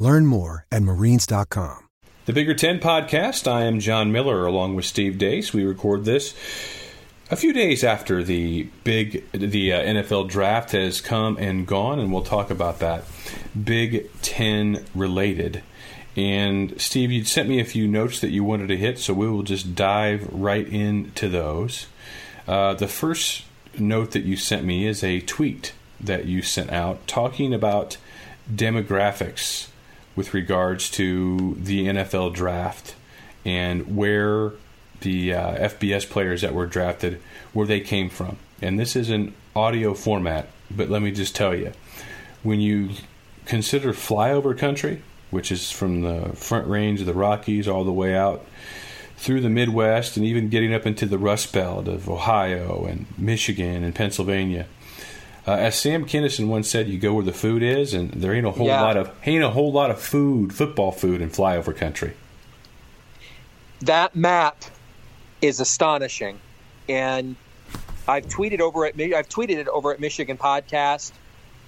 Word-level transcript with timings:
Learn 0.00 0.24
more 0.24 0.66
at 0.72 0.82
marines.com. 0.82 1.88
The 2.24 2.32
Bigger 2.32 2.54
Ten 2.54 2.80
podcast. 2.80 3.46
I 3.46 3.64
am 3.64 3.80
John 3.80 4.10
Miller 4.10 4.46
along 4.46 4.74
with 4.74 4.86
Steve 4.86 5.18
Deace. 5.18 5.52
We 5.52 5.62
record 5.62 6.06
this 6.06 6.34
a 7.30 7.36
few 7.36 7.52
days 7.52 7.84
after 7.84 8.24
the 8.24 8.64
big 8.82 9.30
the 9.32 9.74
uh, 9.74 9.80
NFL 9.80 10.30
draft 10.30 10.72
has 10.72 11.02
come 11.02 11.36
and 11.36 11.66
gone, 11.66 11.98
and 11.98 12.10
we'll 12.12 12.22
talk 12.22 12.50
about 12.50 12.78
that. 12.78 13.04
Big 13.62 14.10
Ten 14.22 14.86
related. 14.94 15.62
And 16.16 16.80
Steve, 16.80 17.12
you 17.12 17.24
sent 17.24 17.50
me 17.50 17.60
a 17.60 17.64
few 17.64 17.86
notes 17.86 18.20
that 18.20 18.30
you 18.30 18.42
wanted 18.42 18.68
to 18.68 18.78
hit, 18.78 18.98
so 18.98 19.12
we 19.12 19.28
will 19.28 19.42
just 19.42 19.74
dive 19.74 20.26
right 20.32 20.66
into 20.66 21.28
those. 21.28 21.88
Uh, 22.48 22.72
the 22.72 22.88
first 22.88 23.44
note 23.78 24.12
that 24.12 24.24
you 24.24 24.36
sent 24.36 24.64
me 24.64 24.86
is 24.86 25.04
a 25.04 25.20
tweet 25.20 25.74
that 26.00 26.24
you 26.24 26.40
sent 26.40 26.70
out 26.70 27.06
talking 27.06 27.52
about 27.52 27.98
demographics 28.50 29.66
with 30.16 30.34
regards 30.34 30.90
to 30.90 31.56
the 31.58 31.86
NFL 31.86 32.34
draft 32.34 32.94
and 33.44 33.96
where 33.96 34.52
the 35.00 35.32
uh, 35.32 35.68
FBS 35.68 36.08
players 36.08 36.42
that 36.42 36.54
were 36.54 36.66
drafted, 36.66 37.20
where 37.52 37.66
they 37.66 37.80
came 37.80 38.10
from. 38.10 38.36
And 38.60 38.78
this 38.78 38.94
is 38.96 39.08
an 39.10 39.34
audio 39.56 39.94
format, 39.94 40.48
but 40.70 40.90
let 40.90 41.02
me 41.02 41.10
just 41.10 41.34
tell 41.34 41.54
you, 41.54 41.72
when 42.42 42.60
you 42.60 42.90
consider 43.46 43.92
flyover 43.92 44.56
country, 44.56 45.02
which 45.30 45.50
is 45.50 45.70
from 45.70 46.02
the 46.02 46.30
front 46.34 46.66
range 46.66 47.00
of 47.00 47.06
the 47.06 47.14
Rockies 47.14 47.68
all 47.68 47.84
the 47.84 47.92
way 47.92 48.14
out 48.14 48.44
through 49.16 49.40
the 49.40 49.50
Midwest 49.50 50.16
and 50.16 50.26
even 50.26 50.48
getting 50.48 50.74
up 50.74 50.86
into 50.86 51.06
the 51.06 51.18
Rust 51.18 51.52
Belt 51.52 51.88
of 51.88 52.08
Ohio 52.08 52.86
and 52.86 53.06
Michigan 53.18 53.84
and 53.84 53.94
Pennsylvania, 53.94 54.66
uh, 55.50 55.56
as 55.56 55.76
Sam 55.76 56.06
Kinison 56.06 56.46
once 56.46 56.70
said, 56.70 56.88
"You 56.88 56.96
go 56.96 57.14
where 57.14 57.24
the 57.24 57.32
food 57.32 57.60
is," 57.60 57.92
and 57.92 58.12
there 58.12 58.32
ain't 58.32 58.46
a 58.46 58.52
whole 58.52 58.68
yeah. 58.68 58.82
lot 58.82 58.96
of 58.96 59.10
ain't 59.26 59.42
a 59.42 59.50
whole 59.50 59.72
lot 59.72 59.90
of 59.90 60.00
food, 60.00 60.54
football 60.54 60.92
food, 60.92 61.20
in 61.20 61.28
flyover 61.28 61.76
country. 61.76 62.12
That 63.80 64.14
map 64.14 64.62
is 65.42 65.58
astonishing, 65.58 66.38
and 66.88 67.34
I've 68.06 68.26
tweeted 68.26 68.60
over 68.60 68.84
at 68.84 68.94
I've 68.94 69.28
tweeted 69.28 69.56
it 69.56 69.66
over 69.66 69.92
at 69.92 69.98
Michigan 69.98 70.38
Podcast, 70.38 71.10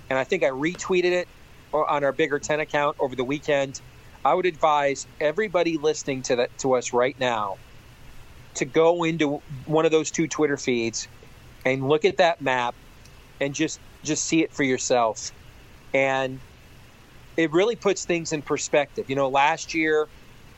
and 0.08 0.16
I 0.16 0.22
think 0.22 0.44
I 0.44 0.50
retweeted 0.50 1.10
it 1.10 1.26
on 1.74 2.04
our 2.04 2.12
Bigger 2.12 2.38
Ten 2.38 2.60
account 2.60 2.96
over 3.00 3.16
the 3.16 3.24
weekend. 3.24 3.80
I 4.24 4.34
would 4.34 4.46
advise 4.46 5.08
everybody 5.20 5.76
listening 5.76 6.22
to 6.22 6.36
that 6.36 6.56
to 6.58 6.74
us 6.74 6.92
right 6.92 7.18
now 7.18 7.56
to 8.54 8.64
go 8.64 9.02
into 9.02 9.42
one 9.66 9.86
of 9.86 9.90
those 9.90 10.12
two 10.12 10.28
Twitter 10.28 10.56
feeds 10.56 11.08
and 11.64 11.88
look 11.88 12.04
at 12.04 12.18
that 12.18 12.40
map 12.40 12.76
and 13.42 13.54
just 13.54 13.80
just 14.04 14.24
see 14.24 14.42
it 14.42 14.52
for 14.52 14.62
yourself. 14.62 15.32
And 15.92 16.40
it 17.36 17.50
really 17.52 17.76
puts 17.76 18.04
things 18.04 18.32
in 18.32 18.42
perspective. 18.42 19.10
You 19.10 19.16
know, 19.16 19.28
last 19.28 19.74
year 19.74 20.08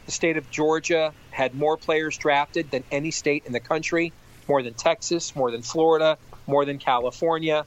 the 0.06 0.12
state 0.12 0.36
of 0.36 0.50
Georgia 0.50 1.12
had 1.30 1.54
more 1.54 1.76
players 1.76 2.16
drafted 2.18 2.70
than 2.70 2.84
any 2.90 3.10
state 3.10 3.44
in 3.46 3.52
the 3.52 3.60
country, 3.60 4.12
more 4.48 4.62
than 4.62 4.74
Texas, 4.74 5.34
more 5.34 5.50
than 5.50 5.62
Florida, 5.62 6.18
more 6.46 6.64
than 6.64 6.78
California. 6.78 7.64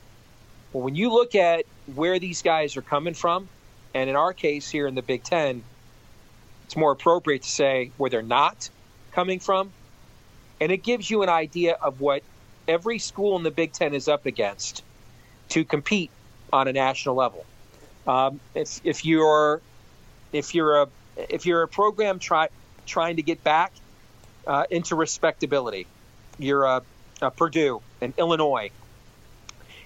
Well, 0.71 0.83
when 0.83 0.95
you 0.95 1.11
look 1.11 1.33
at 1.35 1.65
where 1.95 2.19
these 2.19 2.41
guys 2.41 2.77
are 2.77 2.81
coming 2.81 3.15
from, 3.15 3.47
and 3.93 4.09
in 4.09 4.15
our 4.15 4.33
case 4.33 4.69
here 4.69 4.85
in 4.85 4.93
the 4.93 5.01
Big 5.01 5.23
Ten, 5.23 5.63
it's 6.65 6.75
more 6.75 6.91
appropriate 6.91 7.43
to 7.43 7.49
say 7.49 7.91
where 7.97 8.09
they're 8.09 8.21
not 8.21 8.69
coming 9.13 9.39
from. 9.39 9.71
And 10.59 10.71
it 10.71 10.83
gives 10.83 11.09
you 11.09 11.23
an 11.23 11.29
idea 11.29 11.73
of 11.73 12.01
what 12.01 12.21
every 12.67 12.99
school 12.99 13.37
in 13.37 13.43
the 13.43 13.51
Big 13.51 13.71
Ten 13.71 13.93
is 13.93 14.07
up 14.07 14.25
against 14.25 14.83
to 15.49 15.65
compete 15.65 16.11
on 16.51 16.67
a 16.67 16.73
national 16.73 17.15
level. 17.15 17.45
Um, 18.05 18.39
if, 18.55 18.79
if 18.83 19.05
you're 19.05 19.61
if 20.31 20.55
you're 20.55 20.81
a 20.81 20.87
if 21.29 21.45
you're 21.45 21.63
a 21.63 21.67
program 21.67 22.19
try, 22.19 22.49
trying 22.85 23.17
to 23.17 23.21
get 23.21 23.43
back 23.43 23.73
uh, 24.45 24.65
into 24.69 24.95
respectability, 24.95 25.87
you're 26.37 26.63
a, 26.63 26.81
a 27.21 27.31
Purdue 27.31 27.81
and 28.01 28.13
Illinois, 28.17 28.71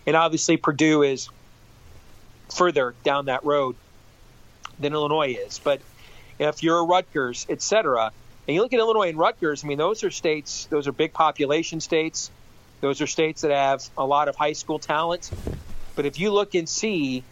and 0.05 0.16
obviously 0.16 0.57
Purdue 0.57 1.03
is 1.03 1.29
further 2.49 2.93
down 3.03 3.25
that 3.25 3.43
road 3.43 3.75
than 4.79 4.93
Illinois 4.93 5.38
is. 5.47 5.59
But 5.59 5.81
if 6.38 6.63
you're 6.63 6.79
a 6.79 6.83
Rutgers, 6.83 7.45
etc., 7.49 8.11
and 8.47 8.55
you 8.55 8.61
look 8.61 8.73
at 8.73 8.79
Illinois 8.79 9.09
and 9.09 9.17
Rutgers, 9.17 9.63
I 9.63 9.67
mean, 9.67 9.78
those 9.78 10.03
are 10.03 10.11
states, 10.11 10.66
those 10.66 10.88
are 10.88 10.91
big 10.91 11.13
population 11.13 11.79
states. 11.79 12.31
Those 12.81 12.99
are 12.99 13.07
states 13.07 13.41
that 13.41 13.51
have 13.51 13.87
a 13.97 14.05
lot 14.05 14.27
of 14.27 14.35
high 14.35 14.53
school 14.53 14.79
talent. 14.79 15.31
But 15.95 16.05
if 16.05 16.19
you 16.19 16.31
look 16.31 16.55
and 16.55 16.67
see 16.67 17.23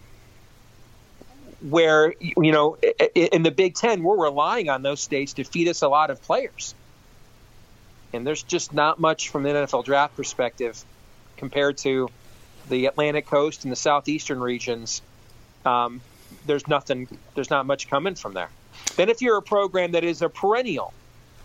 where, 1.62 2.14
you 2.20 2.52
know, 2.52 2.78
in 3.16 3.44
the 3.44 3.52
Big 3.52 3.76
Ten, 3.76 4.04
we're 4.04 4.24
relying 4.24 4.70
on 4.70 4.82
those 4.82 5.02
states 5.02 5.34
to 5.34 5.44
feed 5.44 5.68
us 5.68 5.82
a 5.82 5.88
lot 5.88 6.10
of 6.10 6.22
players. 6.22 6.76
And 8.14 8.26
there's 8.26 8.44
just 8.44 8.74
not 8.74 9.00
much 9.00 9.30
from 9.30 9.44
the 9.44 9.50
NFL 9.50 9.86
draft 9.86 10.16
perspective 10.16 10.84
compared 11.38 11.78
to 11.80 12.10
the 12.70 12.86
Atlantic 12.86 13.26
coast 13.26 13.64
and 13.64 13.72
the 13.72 13.76
southeastern 13.76 14.40
regions. 14.40 15.02
Um, 15.66 16.02
there's 16.46 16.68
nothing, 16.68 17.08
there's 17.36 17.50
not 17.50 17.66
much 17.66 17.90
coming 17.90 18.16
from 18.16 18.34
there. 18.34 18.50
Then 18.96 19.10
if 19.10 19.22
you're 19.22 19.38
a 19.38 19.42
program 19.42 19.94
that 19.94 20.04
is 20.04 20.22
a 20.22 20.30
perennial 20.30 20.94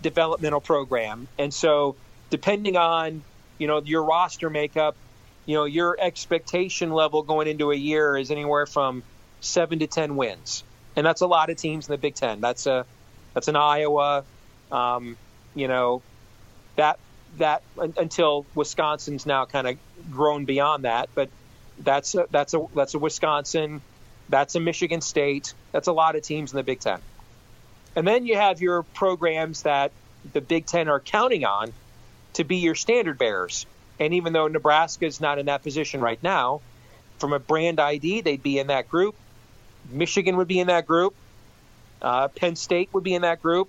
developmental 0.03 0.61
program, 0.61 1.29
and 1.39 1.53
so 1.53 1.97
depending 2.31 2.77
on 2.77 3.23
you 3.59 3.67
know 3.67 3.81
your 3.83 4.05
roster 4.05 4.51
makeup, 4.51 4.97
you 5.47 5.55
know 5.55 5.65
your 5.65 5.97
expectation 6.01 6.91
level 6.91 7.23
going 7.23 7.49
into 7.49 7.71
a 7.71 7.77
year 7.77 8.17
is 8.17 8.31
anywhere 8.31 8.67
from 8.67 9.03
seven 9.41 9.79
to 9.81 9.87
ten 9.87 10.17
wins, 10.17 10.65
and 10.97 11.07
that's 11.07 11.21
a 11.21 11.27
lot 11.27 11.51
of 11.51 11.57
teams 11.57 11.89
in 11.89 11.93
the 11.93 11.99
Big 11.99 12.15
Ten. 12.15 12.41
That's 12.41 12.67
a 12.67 12.87
that's 13.35 13.49
an 13.49 13.57
Iowa, 13.57 14.25
um, 14.71 15.17
you 15.55 15.69
know, 15.69 16.03
that 16.77 16.99
that 17.39 17.63
until 17.77 18.47
Wisconsin's 18.55 19.27
now 19.27 19.45
kind 19.45 19.67
of 19.67 19.77
grown 20.11 20.45
beyond 20.45 20.85
that, 20.85 21.09
but 21.15 21.29
that's 21.79 22.15
a, 22.15 22.27
that's 22.31 22.55
a 22.55 22.67
that's 22.75 22.95
a 22.95 22.99
Wisconsin, 22.99 23.83
that's 24.29 24.55
a 24.55 24.61
Michigan 24.61 25.01
State, 25.01 25.55
that's 25.73 25.89
a 25.89 25.93
lot 25.93 26.17
of 26.17 26.23
teams 26.23 26.53
in 26.53 26.57
the 26.57 26.63
Big 26.63 26.81
Ten, 26.81 27.01
and 27.97 28.07
then 28.07 28.27
you 28.27 28.37
have 28.37 28.61
your 28.61 28.83
programs 28.83 29.63
that 29.63 29.91
the 30.33 30.41
Big 30.41 30.67
Ten 30.67 30.89
are 30.89 31.01
counting 31.01 31.45
on 31.45 31.73
to 32.35 32.45
be 32.45 32.57
your 32.57 32.75
standard 32.75 33.19
bearers. 33.19 33.67
And 33.99 34.15
even 34.15 34.33
though 34.33 34.49
Nebraska 34.49 35.07
is 35.07 35.21
not 35.21 35.39
in 35.39 35.47
that 35.47 35.63
position 35.63 36.01
right 36.01 36.23
now, 36.23 36.61
from 37.19 37.33
a 37.33 37.39
brand 37.39 37.81
ID, 37.81 38.21
they'd 38.23 38.43
be 38.43 38.59
in 38.59 38.69
that 38.69 38.89
group. 38.89 39.15
Michigan 39.91 40.37
would 40.37 40.49
be 40.49 40.59
in 40.59 40.67
that 40.67 40.87
group. 40.87 41.15
Uh, 42.03 42.29
Penn 42.29 42.57
State 42.57 42.91
would 42.93 43.05
be 43.05 43.15
in 43.15 43.23
that 43.23 43.41
group. 43.41 43.69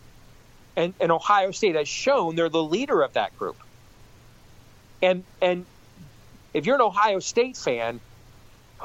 And, 0.76 0.94
and 1.00 1.12
Ohio 1.12 1.52
State 1.52 1.76
has 1.76 1.88
shown 1.88 2.36
they're 2.36 2.50
the 2.50 2.64
leader 2.64 3.02
of 3.02 3.14
that 3.14 3.38
group. 3.38 3.56
And 5.02 5.24
and 5.42 5.66
if 6.54 6.66
you're 6.66 6.76
an 6.76 6.82
Ohio 6.82 7.20
State 7.20 7.58
fan, 7.58 8.00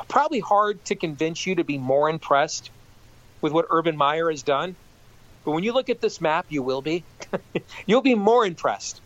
probably 0.08 0.40
hard 0.40 0.84
to 0.86 0.94
convince 0.94 1.46
you 1.46 1.54
to 1.54 1.64
be 1.64 1.78
more 1.78 2.10
impressed 2.10 2.70
with 3.40 3.52
what 3.52 3.66
Urban 3.70 3.96
Meyer 3.96 4.30
has 4.30 4.42
done. 4.42 4.76
But 5.44 5.52
when 5.52 5.64
you 5.64 5.72
look 5.72 5.88
at 5.88 6.00
this 6.00 6.20
map, 6.20 6.46
you 6.50 6.62
will 6.62 6.82
be. 6.82 7.04
You'll 7.86 8.02
be 8.02 8.14
more 8.14 8.44
impressed 8.44 9.00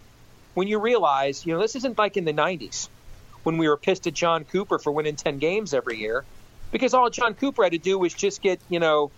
when 0.54 0.68
you 0.68 0.78
realize, 0.78 1.44
you 1.44 1.52
know, 1.52 1.60
this 1.60 1.76
isn't 1.76 1.98
like 1.98 2.16
in 2.16 2.24
the 2.24 2.32
90s 2.32 2.88
when 3.42 3.58
we 3.58 3.68
were 3.68 3.76
pissed 3.76 4.06
at 4.06 4.14
John 4.14 4.44
Cooper 4.44 4.78
for 4.78 4.90
winning 4.90 5.16
10 5.16 5.38
games 5.38 5.74
every 5.74 5.98
year 5.98 6.24
because 6.72 6.94
all 6.94 7.10
John 7.10 7.34
Cooper 7.34 7.62
had 7.62 7.72
to 7.72 7.78
do 7.78 7.98
was 7.98 8.14
just 8.14 8.40
get, 8.42 8.60
you 8.68 8.80
know, 8.80 9.10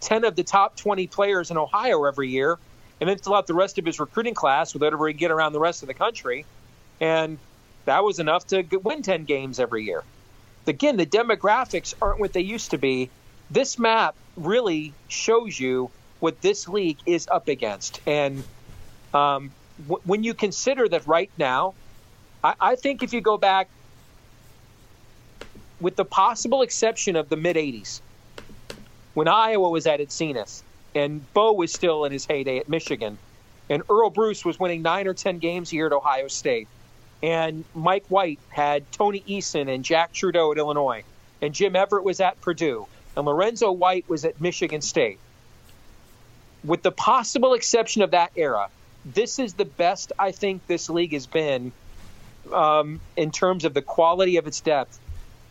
10 0.00 0.24
of 0.24 0.36
the 0.36 0.44
top 0.44 0.76
20 0.76 1.06
players 1.06 1.50
in 1.50 1.56
Ohio 1.56 2.04
every 2.04 2.28
year 2.28 2.58
and 3.00 3.08
then 3.08 3.18
fill 3.18 3.34
out 3.34 3.46
the 3.46 3.54
rest 3.54 3.78
of 3.78 3.86
his 3.86 4.00
recruiting 4.00 4.34
class 4.34 4.74
with 4.74 4.82
whatever 4.82 5.06
he 5.06 5.14
get 5.14 5.30
around 5.30 5.52
the 5.52 5.60
rest 5.60 5.82
of 5.82 5.88
the 5.88 5.94
country. 5.94 6.44
And 7.00 7.38
that 7.84 8.02
was 8.02 8.18
enough 8.18 8.46
to 8.48 8.62
win 8.82 9.02
10 9.02 9.24
games 9.24 9.60
every 9.60 9.84
year. 9.84 10.02
Again, 10.66 10.96
the 10.96 11.06
demographics 11.06 11.94
aren't 12.02 12.20
what 12.20 12.32
they 12.32 12.42
used 12.42 12.72
to 12.72 12.78
be. 12.78 13.08
This 13.50 13.78
map 13.78 14.14
really 14.36 14.92
shows 15.06 15.58
you 15.58 15.90
what 16.20 16.40
this 16.42 16.68
league 16.68 16.98
is 17.06 17.28
up 17.28 17.48
against. 17.48 18.00
And 18.06 18.44
um, 19.14 19.52
w- 19.86 20.02
when 20.04 20.24
you 20.24 20.34
consider 20.34 20.88
that 20.88 21.06
right 21.06 21.30
now, 21.38 21.74
I, 22.42 22.54
I 22.60 22.76
think 22.76 23.02
if 23.02 23.12
you 23.12 23.20
go 23.20 23.36
back, 23.36 23.68
with 25.80 25.96
the 25.96 26.04
possible 26.04 26.62
exception 26.62 27.16
of 27.16 27.28
the 27.28 27.36
mid 27.36 27.56
80s, 27.56 28.00
when 29.14 29.28
Iowa 29.28 29.68
was 29.68 29.86
at 29.86 30.00
its 30.00 30.16
zenith, 30.16 30.62
and 30.94 31.32
Bo 31.32 31.52
was 31.52 31.72
still 31.72 32.04
in 32.04 32.12
his 32.12 32.26
heyday 32.26 32.58
at 32.58 32.68
Michigan, 32.68 33.18
and 33.68 33.82
Earle 33.90 34.10
Bruce 34.10 34.44
was 34.44 34.58
winning 34.58 34.82
nine 34.82 35.06
or 35.06 35.14
ten 35.14 35.38
games 35.38 35.72
a 35.72 35.76
year 35.76 35.86
at 35.86 35.92
Ohio 35.92 36.28
State, 36.28 36.68
and 37.22 37.64
Mike 37.74 38.06
White 38.08 38.40
had 38.48 38.90
Tony 38.92 39.22
Eason 39.28 39.72
and 39.72 39.84
Jack 39.84 40.12
Trudeau 40.12 40.52
at 40.52 40.58
Illinois, 40.58 41.04
and 41.42 41.54
Jim 41.54 41.76
Everett 41.76 42.04
was 42.04 42.20
at 42.20 42.40
Purdue, 42.40 42.86
and 43.16 43.26
Lorenzo 43.26 43.72
White 43.72 44.08
was 44.08 44.24
at 44.24 44.40
Michigan 44.40 44.80
State. 44.80 45.20
With 46.64 46.82
the 46.82 46.92
possible 46.92 47.54
exception 47.54 48.02
of 48.02 48.12
that 48.12 48.32
era, 48.36 48.68
this 49.04 49.38
is 49.38 49.54
the 49.54 49.64
best 49.64 50.12
I 50.18 50.32
think 50.32 50.66
this 50.66 50.90
league 50.90 51.12
has 51.12 51.26
been 51.26 51.72
um, 52.52 53.00
in 53.16 53.30
terms 53.30 53.64
of 53.64 53.74
the 53.74 53.82
quality 53.82 54.36
of 54.36 54.46
its 54.46 54.60
depth 54.60 54.98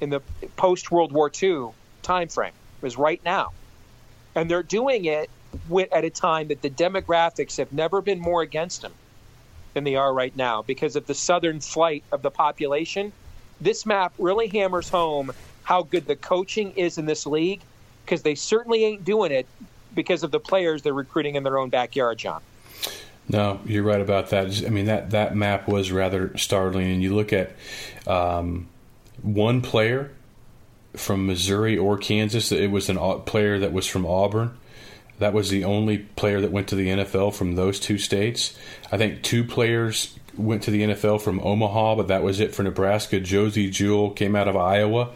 in 0.01 0.09
the 0.09 0.21
post 0.55 0.91
World 0.91 1.11
War 1.11 1.31
II 1.41 1.69
time 2.01 2.27
frame. 2.27 2.53
Is 2.83 2.95
right 2.95 3.19
now, 3.25 3.53
and 4.35 4.51
they're 4.51 4.61
doing 4.61 5.05
it 5.05 5.31
at 5.91 6.05
a 6.05 6.09
time 6.11 6.49
that 6.49 6.61
the 6.61 6.69
demographics 6.69 7.57
have 7.57 7.73
never 7.73 8.01
been 8.01 8.19
more 8.19 8.43
against 8.43 8.83
them 8.83 8.93
than 9.73 9.83
they 9.83 9.95
are 9.95 10.13
right 10.13 10.35
now 10.35 10.61
because 10.61 10.95
of 10.95 11.07
the 11.07 11.15
southern 11.15 11.59
flight 11.59 12.03
of 12.11 12.21
the 12.21 12.29
population. 12.29 13.11
This 13.59 13.85
map 13.85 14.13
really 14.19 14.47
hammers 14.47 14.89
home 14.89 15.31
how 15.63 15.83
good 15.83 16.05
the 16.05 16.15
coaching 16.15 16.71
is 16.73 16.99
in 16.99 17.05
this 17.05 17.25
league 17.25 17.61
because 18.05 18.21
they 18.21 18.35
certainly 18.35 18.85
ain't 18.85 19.03
doing 19.03 19.31
it 19.31 19.47
because 19.95 20.23
of 20.23 20.31
the 20.31 20.39
players 20.39 20.83
they're 20.83 20.93
recruiting 20.93 21.35
in 21.35 21.43
their 21.43 21.57
own 21.57 21.69
backyard, 21.69 22.17
John. 22.19 22.41
No, 23.29 23.59
you're 23.65 23.83
right 23.83 23.99
about 23.99 24.29
that. 24.29 24.63
I 24.65 24.69
mean 24.69 24.85
that 24.85 25.11
that 25.11 25.35
map 25.35 25.67
was 25.67 25.91
rather 25.91 26.35
startling, 26.37 26.91
and 26.91 27.03
you 27.03 27.15
look 27.15 27.33
at 27.33 27.51
um, 28.05 28.67
one 29.21 29.61
player 29.61 30.11
from 30.93 31.27
Missouri 31.27 31.77
or 31.77 31.97
Kansas. 31.97 32.51
It 32.51 32.71
was 32.71 32.89
a 32.89 33.21
player 33.25 33.59
that 33.59 33.73
was 33.73 33.85
from 33.85 34.05
Auburn. 34.05 34.57
That 35.19 35.33
was 35.33 35.49
the 35.49 35.63
only 35.63 35.99
player 35.99 36.41
that 36.41 36.51
went 36.51 36.67
to 36.69 36.75
the 36.75 36.89
NFL 36.89 37.33
from 37.33 37.55
those 37.55 37.79
two 37.79 37.97
states. 37.97 38.57
I 38.91 38.97
think 38.97 39.23
two 39.23 39.43
players 39.43 40.17
went 40.35 40.63
to 40.63 40.71
the 40.71 40.83
NFL 40.83 41.21
from 41.21 41.39
Omaha, 41.39 41.95
but 41.95 42.07
that 42.09 42.21
was 42.21 42.39
it 42.39 42.53
for 42.53 42.63
Nebraska. 42.63 43.19
Josey 43.19 43.69
Jewell 43.69 44.11
came 44.11 44.35
out 44.35 44.47
of 44.47 44.55
Iowa. 44.55 45.09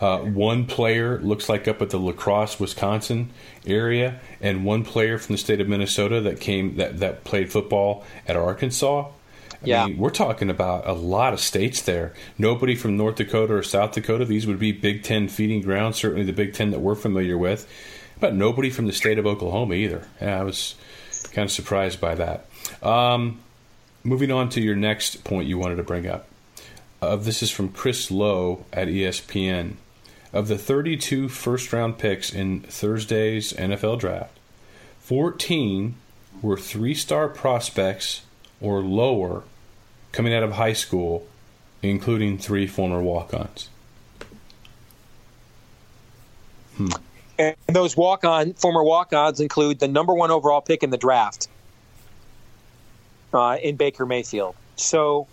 Uh, 0.00 0.18
one 0.18 0.66
player 0.66 1.20
looks 1.20 1.48
like 1.48 1.68
up 1.68 1.82
at 1.82 1.90
the 1.90 1.98
La 1.98 2.12
Crosse, 2.12 2.58
Wisconsin 2.58 3.30
area, 3.66 4.20
and 4.42 4.64
one 4.64 4.84
player 4.84 5.16
from 5.18 5.34
the 5.34 5.38
state 5.38 5.60
of 5.60 5.68
Minnesota 5.68 6.20
that 6.22 6.40
came 6.40 6.76
that 6.76 6.98
that 6.98 7.24
played 7.24 7.50
football 7.50 8.04
at 8.26 8.36
Arkansas. 8.36 9.08
I 9.08 9.64
yeah, 9.64 9.86
mean, 9.86 9.96
we're 9.96 10.10
talking 10.10 10.50
about 10.50 10.88
a 10.88 10.92
lot 10.92 11.32
of 11.32 11.40
states 11.40 11.82
there. 11.82 12.14
Nobody 12.36 12.74
from 12.74 12.96
North 12.96 13.14
Dakota 13.14 13.54
or 13.54 13.62
South 13.62 13.92
Dakota. 13.92 14.24
These 14.24 14.44
would 14.46 14.58
be 14.58 14.72
Big 14.72 15.04
Ten 15.04 15.28
feeding 15.28 15.62
grounds. 15.62 15.96
Certainly 15.96 16.24
the 16.24 16.32
Big 16.32 16.52
Ten 16.52 16.72
that 16.72 16.80
we're 16.80 16.96
familiar 16.96 17.38
with, 17.38 17.70
but 18.18 18.34
nobody 18.34 18.70
from 18.70 18.88
the 18.88 18.92
state 18.92 19.18
of 19.18 19.26
Oklahoma 19.26 19.74
either. 19.74 20.08
Yeah, 20.20 20.40
I 20.40 20.42
was 20.42 20.74
kind 21.32 21.46
of 21.46 21.52
surprised 21.52 22.00
by 22.00 22.16
that. 22.16 22.46
Um, 22.82 23.38
moving 24.02 24.32
on 24.32 24.48
to 24.50 24.60
your 24.60 24.74
next 24.74 25.22
point 25.22 25.46
you 25.46 25.58
wanted 25.58 25.76
to 25.76 25.84
bring 25.84 26.08
up. 26.08 26.26
Uh, 27.00 27.16
this 27.16 27.42
is 27.42 27.50
from 27.50 27.68
Chris 27.68 28.10
Low 28.10 28.64
at 28.72 28.88
ESPN. 28.88 29.74
Of 30.32 30.48
the 30.48 30.56
32 30.56 31.28
first 31.28 31.72
round 31.72 31.98
picks 31.98 32.32
in 32.32 32.60
Thursday's 32.60 33.52
NFL 33.52 33.98
draft, 33.98 34.38
14 35.00 35.94
were 36.40 36.56
three 36.56 36.94
star 36.94 37.28
prospects 37.28 38.22
or 38.60 38.80
lower 38.80 39.42
coming 40.12 40.32
out 40.32 40.42
of 40.42 40.52
high 40.52 40.72
school, 40.72 41.26
including 41.82 42.38
three 42.38 42.66
former 42.66 43.02
walk 43.02 43.34
ons. 43.34 43.68
Hmm. 46.76 46.88
And 47.38 47.56
those 47.66 47.96
walk 47.96 48.24
on 48.24 48.54
former 48.54 48.82
walk 48.82 49.12
ons 49.12 49.40
include 49.40 49.80
the 49.80 49.88
number 49.88 50.14
one 50.14 50.30
overall 50.30 50.60
pick 50.60 50.82
in 50.82 50.90
the 50.90 50.96
draft 50.96 51.48
uh, 53.32 53.58
in 53.62 53.76
Baker 53.76 54.06
Mayfield. 54.06 54.54
So 54.76 55.26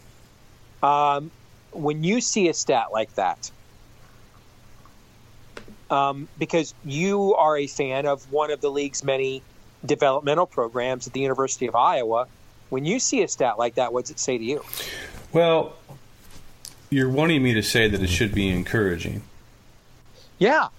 um, 0.82 1.32
when 1.72 2.04
you 2.04 2.22
see 2.22 2.50
a 2.50 2.54
stat 2.54 2.88
like 2.92 3.14
that, 3.16 3.52
um, 5.90 6.28
because 6.38 6.74
you 6.86 7.36
are 7.36 7.58
a 7.58 7.68
fan 7.68 8.06
of 8.06 8.32
one 8.32 8.52
of 8.52 8.62
the 8.62 8.70
league's 8.70 9.04
many 9.04 9.42
developmental 9.86 10.46
programs 10.46 11.08
at 11.08 11.14
the 11.14 11.22
University 11.22 11.68
of 11.68 11.76
Iowa. 11.76 12.28
When 12.70 12.86
you 12.86 13.00
see 13.00 13.24
a 13.24 13.28
stat 13.28 13.58
like 13.58 13.76
that, 13.76 13.94
what 13.94 14.06
does 14.06 14.12
it 14.12 14.20
say 14.20 14.38
to 14.38 14.44
you? 14.44 14.64
Well, 15.34 15.74
you're 16.90 17.10
wanting 17.10 17.42
me 17.42 17.54
to 17.54 17.64
say 17.64 17.88
that 17.88 18.02
it 18.02 18.10
should 18.10 18.34
be 18.34 18.50
encouraging. 18.50 19.24
Yeah. 20.38 20.70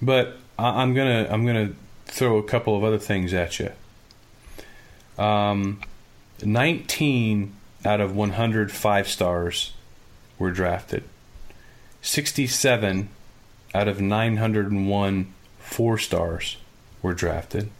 But 0.00 0.36
I'm 0.58 0.94
gonna 0.94 1.26
I'm 1.30 1.44
gonna 1.44 1.72
throw 2.06 2.38
a 2.38 2.42
couple 2.42 2.76
of 2.76 2.84
other 2.84 2.98
things 2.98 3.34
at 3.34 3.58
you. 3.58 3.72
Um, 5.18 5.80
19 6.42 7.52
out 7.84 8.00
of 8.00 8.14
105 8.14 9.08
stars 9.08 9.72
were 10.38 10.50
drafted. 10.50 11.04
67 12.02 13.08
out 13.74 13.88
of 13.88 14.00
901 14.00 15.32
four 15.58 15.98
stars 15.98 16.56
were 17.02 17.14
drafted, 17.14 17.70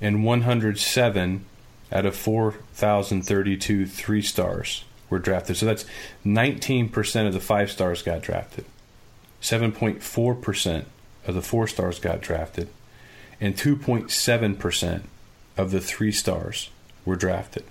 and 0.00 0.24
107 0.24 1.44
out 1.90 2.06
of 2.06 2.16
4,032 2.16 3.86
three 3.86 4.22
stars 4.22 4.84
were 5.10 5.18
drafted. 5.18 5.56
So 5.56 5.66
that's 5.66 5.84
19% 6.24 7.26
of 7.26 7.32
the 7.34 7.40
five 7.40 7.70
stars 7.70 8.02
got 8.02 8.22
drafted, 8.22 8.64
7.4% 9.42 10.84
of 11.26 11.34
the 11.34 11.42
four 11.42 11.66
stars 11.66 11.98
got 11.98 12.20
drafted, 12.20 12.68
and 13.40 13.56
2.7% 13.56 15.02
of 15.56 15.70
the 15.70 15.80
three 15.80 16.12
stars 16.12 16.70
were 17.04 17.16
drafted. 17.16 17.64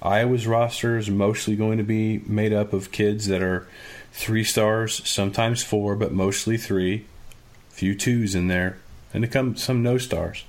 Iowa's 0.00 0.46
roster 0.46 0.96
is 0.96 1.10
mostly 1.10 1.56
going 1.56 1.78
to 1.78 1.84
be 1.84 2.18
made 2.26 2.52
up 2.52 2.72
of 2.72 2.92
kids 2.92 3.26
that 3.26 3.42
are 3.42 3.66
three 4.12 4.44
stars, 4.44 5.06
sometimes 5.08 5.62
four, 5.62 5.96
but 5.96 6.12
mostly 6.12 6.56
three. 6.56 7.06
Few 7.70 7.94
twos 7.94 8.34
in 8.34 8.48
there, 8.48 8.78
and 9.14 9.22
to 9.22 9.28
come 9.28 9.56
some 9.56 9.82
no 9.82 9.98
stars. 9.98 10.44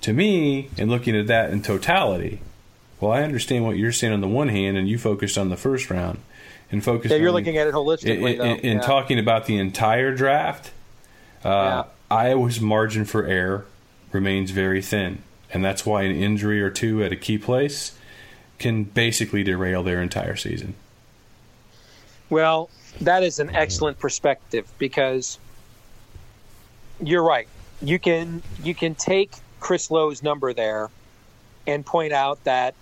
To 0.00 0.12
me, 0.12 0.68
in 0.76 0.88
looking 0.88 1.16
at 1.16 1.28
that 1.28 1.50
in 1.50 1.62
totality, 1.62 2.40
well, 3.00 3.12
I 3.12 3.22
understand 3.22 3.64
what 3.64 3.76
you're 3.76 3.92
saying 3.92 4.12
on 4.12 4.20
the 4.20 4.28
one 4.28 4.48
hand, 4.48 4.76
and 4.76 4.88
you 4.88 4.98
focused 4.98 5.38
on 5.38 5.48
the 5.48 5.56
first 5.56 5.90
round, 5.90 6.18
and 6.72 6.82
focused. 6.82 7.12
Yeah, 7.12 7.18
you're 7.18 7.28
on, 7.28 7.34
looking 7.34 7.56
at 7.56 7.68
it 7.68 7.74
holistically. 7.74 8.34
In, 8.34 8.40
in, 8.40 8.56
in 8.58 8.76
yeah. 8.78 8.82
talking 8.82 9.18
about 9.18 9.46
the 9.46 9.58
entire 9.58 10.12
draft, 10.12 10.72
uh, 11.44 11.48
yeah. 11.48 11.84
Iowa's 12.10 12.60
margin 12.60 13.04
for 13.04 13.24
error 13.26 13.66
remains 14.10 14.50
very 14.50 14.82
thin, 14.82 15.22
and 15.52 15.64
that's 15.64 15.86
why 15.86 16.02
an 16.02 16.16
injury 16.16 16.60
or 16.60 16.70
two 16.70 17.04
at 17.04 17.12
a 17.12 17.16
key 17.16 17.38
place 17.38 17.96
can 18.58 18.84
basically 18.84 19.42
derail 19.44 19.82
their 19.82 20.02
entire 20.02 20.36
season. 20.36 20.74
Well, 22.30 22.70
that 23.00 23.24
is 23.24 23.40
an 23.40 23.50
excellent 23.54 23.98
perspective 23.98 24.70
because 24.78 25.38
you're 27.02 27.24
right. 27.24 27.48
You 27.82 27.98
can 27.98 28.42
you 28.62 28.74
can 28.74 28.94
take 28.94 29.32
Chris 29.58 29.90
Low's 29.90 30.22
number 30.22 30.52
there 30.52 30.90
and 31.66 31.84
point 31.84 32.12
out 32.12 32.42
that 32.44 32.74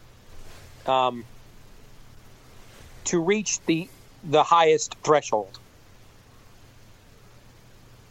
um, 0.86 1.24
to 3.04 3.20
reach 3.20 3.60
the 3.66 3.88
the 4.24 4.42
highest 4.42 4.96
threshold. 5.02 5.58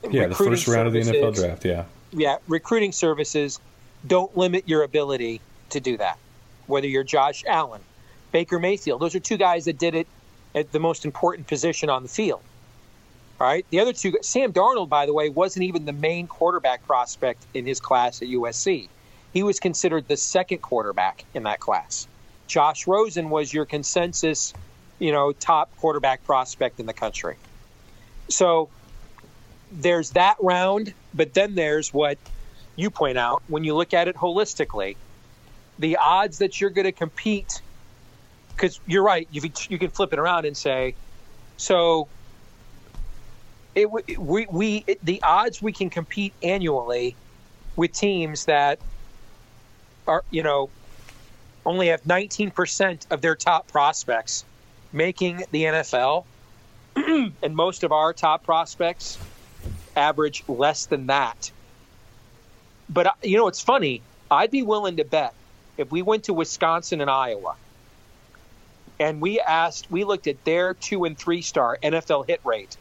Yeah, 0.09 0.27
the 0.27 0.35
first 0.35 0.67
round 0.67 0.87
of 0.87 0.93
the 0.93 1.01
NFL 1.01 1.35
draft. 1.35 1.65
Yeah, 1.65 1.85
yeah, 2.11 2.37
recruiting 2.47 2.91
services 2.91 3.59
don't 4.05 4.35
limit 4.37 4.67
your 4.67 4.83
ability 4.83 5.41
to 5.69 5.79
do 5.79 5.97
that. 5.97 6.17
Whether 6.67 6.87
you're 6.87 7.03
Josh 7.03 7.43
Allen, 7.45 7.81
Baker 8.31 8.59
Mayfield, 8.59 9.01
those 9.01 9.15
are 9.15 9.19
two 9.19 9.37
guys 9.37 9.65
that 9.65 9.77
did 9.77 9.95
it 9.95 10.07
at 10.55 10.71
the 10.71 10.79
most 10.79 11.05
important 11.05 11.47
position 11.47 11.89
on 11.89 12.03
the 12.03 12.09
field. 12.09 12.41
All 13.39 13.47
right. 13.47 13.65
The 13.69 13.79
other 13.79 13.93
two, 13.93 14.17
Sam 14.21 14.51
Darnold, 14.51 14.89
by 14.89 15.05
the 15.05 15.13
way, 15.13 15.29
wasn't 15.29 15.65
even 15.65 15.85
the 15.85 15.93
main 15.93 16.27
quarterback 16.27 16.85
prospect 16.85 17.45
in 17.53 17.65
his 17.65 17.79
class 17.79 18.21
at 18.21 18.27
USC. 18.29 18.89
He 19.33 19.43
was 19.43 19.59
considered 19.59 20.07
the 20.07 20.17
second 20.17 20.59
quarterback 20.59 21.23
in 21.33 21.43
that 21.43 21.59
class. 21.59 22.07
Josh 22.47 22.87
Rosen 22.87 23.29
was 23.29 23.53
your 23.53 23.65
consensus, 23.65 24.53
you 24.97 25.11
know, 25.11 25.33
top 25.33 25.75
quarterback 25.77 26.23
prospect 26.23 26.79
in 26.79 26.87
the 26.87 26.93
country. 26.93 27.35
So 28.29 28.69
there's 29.71 30.11
that 30.11 30.37
round, 30.41 30.93
but 31.13 31.33
then 31.33 31.55
there's 31.55 31.93
what 31.93 32.17
you 32.75 32.89
point 32.89 33.17
out 33.17 33.43
when 33.47 33.63
you 33.63 33.75
look 33.75 33.93
at 33.93 34.07
it 34.07 34.15
holistically. 34.15 34.95
The 35.77 35.97
odds 35.97 36.39
that 36.39 36.59
you're 36.59 36.71
going 36.71 36.85
to 36.85 36.91
compete 36.91 37.61
because 38.57 38.79
you're 38.87 39.03
right. 39.03 39.27
You 39.31 39.41
you 39.69 39.77
can 39.77 39.89
flip 39.91 40.11
it 40.13 40.19
around 40.19 40.45
and 40.45 40.57
say, 40.57 40.95
so 41.57 42.07
it 43.75 43.89
we 43.91 44.47
we 44.49 44.83
it, 44.87 45.03
the 45.05 45.21
odds 45.21 45.61
we 45.61 45.71
can 45.71 45.89
compete 45.89 46.33
annually 46.41 47.15
with 47.75 47.93
teams 47.93 48.45
that 48.45 48.79
are 50.07 50.23
you 50.31 50.43
know 50.43 50.69
only 51.65 51.87
have 51.87 52.01
19% 52.03 53.11
of 53.11 53.21
their 53.21 53.35
top 53.35 53.67
prospects 53.67 54.45
making 54.93 55.43
the 55.51 55.63
NFL, 55.63 56.23
and 56.95 57.55
most 57.55 57.83
of 57.83 57.91
our 57.91 58.13
top 58.13 58.43
prospects 58.43 59.19
average 59.95 60.43
less 60.47 60.85
than 60.85 61.07
that. 61.07 61.51
but 62.89 63.07
uh, 63.07 63.11
you 63.21 63.37
know, 63.37 63.47
it's 63.47 63.61
funny. 63.61 64.01
I'd 64.31 64.51
be 64.51 64.63
willing 64.63 64.97
to 64.97 65.03
bet 65.03 65.33
if 65.77 65.91
we 65.91 66.01
went 66.01 66.23
to 66.25 66.33
Wisconsin 66.33 67.01
and 67.01 67.09
Iowa 67.09 67.55
and 68.99 69.21
we 69.21 69.39
asked, 69.39 69.89
we 69.91 70.03
looked 70.03 70.27
at 70.27 70.43
their 70.43 70.73
two 70.73 71.05
and 71.05 71.17
three 71.17 71.41
star 71.41 71.77
NFL 71.81 72.27
hit 72.27 72.41
rate 72.43 72.77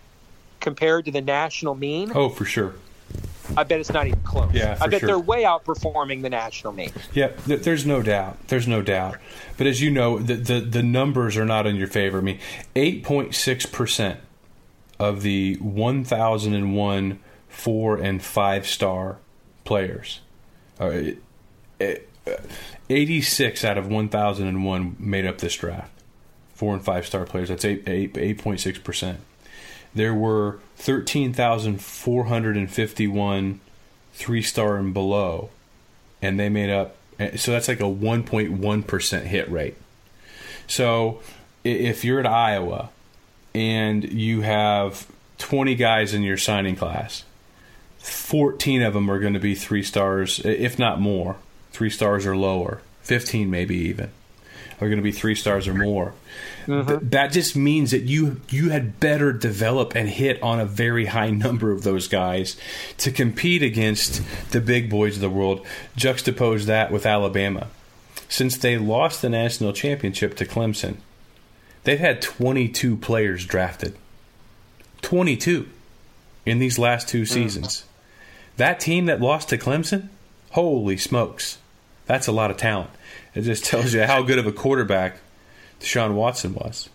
compared 0.60 1.04
to 1.06 1.10
the 1.10 1.20
national 1.20 1.74
mean. 1.74 2.12
Oh, 2.14 2.28
for 2.28 2.44
sure. 2.44 2.74
I 3.56 3.62
bet 3.62 3.78
it's 3.78 3.92
not 3.92 4.06
even 4.06 4.20
close. 4.20 4.52
Yeah, 4.52 4.76
I 4.80 4.88
bet 4.88 5.00
sure. 5.00 5.06
they're 5.06 5.18
way 5.18 5.44
outperforming 5.44 6.22
the 6.22 6.30
national 6.30 6.72
mean. 6.72 6.90
Yeah, 7.12 7.28
th- 7.28 7.62
there's 7.62 7.86
no 7.86 8.02
doubt. 8.02 8.48
There's 8.48 8.66
no 8.66 8.82
doubt. 8.82 9.18
But 9.56 9.68
as 9.68 9.80
you 9.80 9.90
know, 9.90 10.18
the, 10.18 10.34
the, 10.34 10.60
the 10.60 10.82
numbers 10.82 11.36
are 11.36 11.44
not 11.44 11.66
in 11.66 11.76
your 11.76 11.86
favor. 11.86 12.18
I 12.18 12.22
mean, 12.22 12.40
8.6% 12.74 14.16
of 14.98 15.22
the 15.22 15.54
1,001 15.56 17.20
four 17.48 17.96
and 17.96 18.22
five 18.22 18.66
star 18.66 19.18
players, 19.64 20.20
uh, 20.78 21.12
86 22.90 23.64
out 23.64 23.78
of 23.78 23.88
1,001 23.88 24.96
made 24.98 25.26
up 25.26 25.38
this 25.38 25.56
draft. 25.56 25.90
Four 26.56 26.74
and 26.74 26.84
five 26.84 27.06
star 27.06 27.24
players. 27.24 27.48
That's 27.48 27.64
8, 27.64 27.84
8, 27.86 28.14
8.6% 28.14 29.16
there 29.96 30.14
were 30.14 30.60
13,451 30.76 33.60
three 34.12 34.42
star 34.42 34.76
and 34.76 34.94
below, 34.94 35.50
and 36.22 36.38
they 36.38 36.48
made 36.48 36.70
up. 36.70 36.94
So 37.36 37.50
that's 37.52 37.68
like 37.68 37.80
a 37.80 37.84
1.1% 37.84 39.22
hit 39.22 39.50
rate. 39.50 39.74
So 40.66 41.20
if 41.64 42.04
you're 42.04 42.20
at 42.20 42.26
Iowa 42.26 42.90
and 43.54 44.04
you 44.04 44.42
have 44.42 45.06
20 45.38 45.74
guys 45.76 46.12
in 46.12 46.22
your 46.22 46.36
signing 46.36 46.76
class, 46.76 47.24
14 47.98 48.82
of 48.82 48.92
them 48.92 49.10
are 49.10 49.18
going 49.18 49.32
to 49.32 49.40
be 49.40 49.54
three 49.54 49.82
stars, 49.82 50.40
if 50.44 50.78
not 50.78 51.00
more, 51.00 51.36
three 51.72 51.88
stars 51.90 52.26
or 52.26 52.36
lower, 52.36 52.82
15 53.00 53.50
maybe 53.50 53.76
even, 53.76 54.10
are 54.80 54.88
going 54.88 54.98
to 54.98 55.02
be 55.02 55.12
three 55.12 55.34
stars 55.34 55.66
or 55.66 55.74
more. 55.74 56.12
Mm-hmm. 56.66 56.88
Th- 56.88 57.00
that 57.02 57.32
just 57.32 57.56
means 57.56 57.92
that 57.92 58.02
you 58.02 58.40
you 58.50 58.70
had 58.70 59.00
better 59.00 59.32
develop 59.32 59.94
and 59.94 60.08
hit 60.08 60.42
on 60.42 60.60
a 60.60 60.66
very 60.66 61.06
high 61.06 61.30
number 61.44 61.70
of 61.72 61.82
those 61.82 62.08
guys 62.08 62.56
to 62.98 63.10
compete 63.10 63.62
against 63.62 64.22
the 64.50 64.60
big 64.60 64.90
boys 64.90 65.16
of 65.16 65.20
the 65.20 65.30
world. 65.30 65.64
Juxtapose 65.96 66.64
that 66.64 66.90
with 66.90 67.06
Alabama. 67.06 67.68
Since 68.28 68.56
they 68.58 68.76
lost 68.76 69.22
the 69.22 69.30
national 69.30 69.72
championship 69.72 70.36
to 70.36 70.44
Clemson, 70.44 70.96
they've 71.84 71.98
had 71.98 72.20
22 72.20 72.96
players 72.96 73.46
drafted. 73.46 73.96
22 75.02 75.68
in 76.44 76.58
these 76.58 76.78
last 76.78 77.08
two 77.08 77.24
seasons. 77.24 77.78
Mm. 77.78 78.56
That 78.56 78.80
team 78.80 79.06
that 79.06 79.20
lost 79.20 79.50
to 79.50 79.58
Clemson, 79.58 80.08
holy 80.50 80.96
smokes. 80.96 81.58
That's 82.06 82.26
a 82.26 82.32
lot 82.32 82.50
of 82.50 82.56
talent. 82.56 82.90
It 83.36 83.42
just 83.42 83.66
tells 83.66 83.92
you 83.92 84.02
how 84.02 84.22
good 84.22 84.38
of 84.38 84.46
a 84.46 84.52
quarterback 84.52 85.18
Deshaun 85.78 86.14
Watson 86.14 86.54
was. 86.54 86.88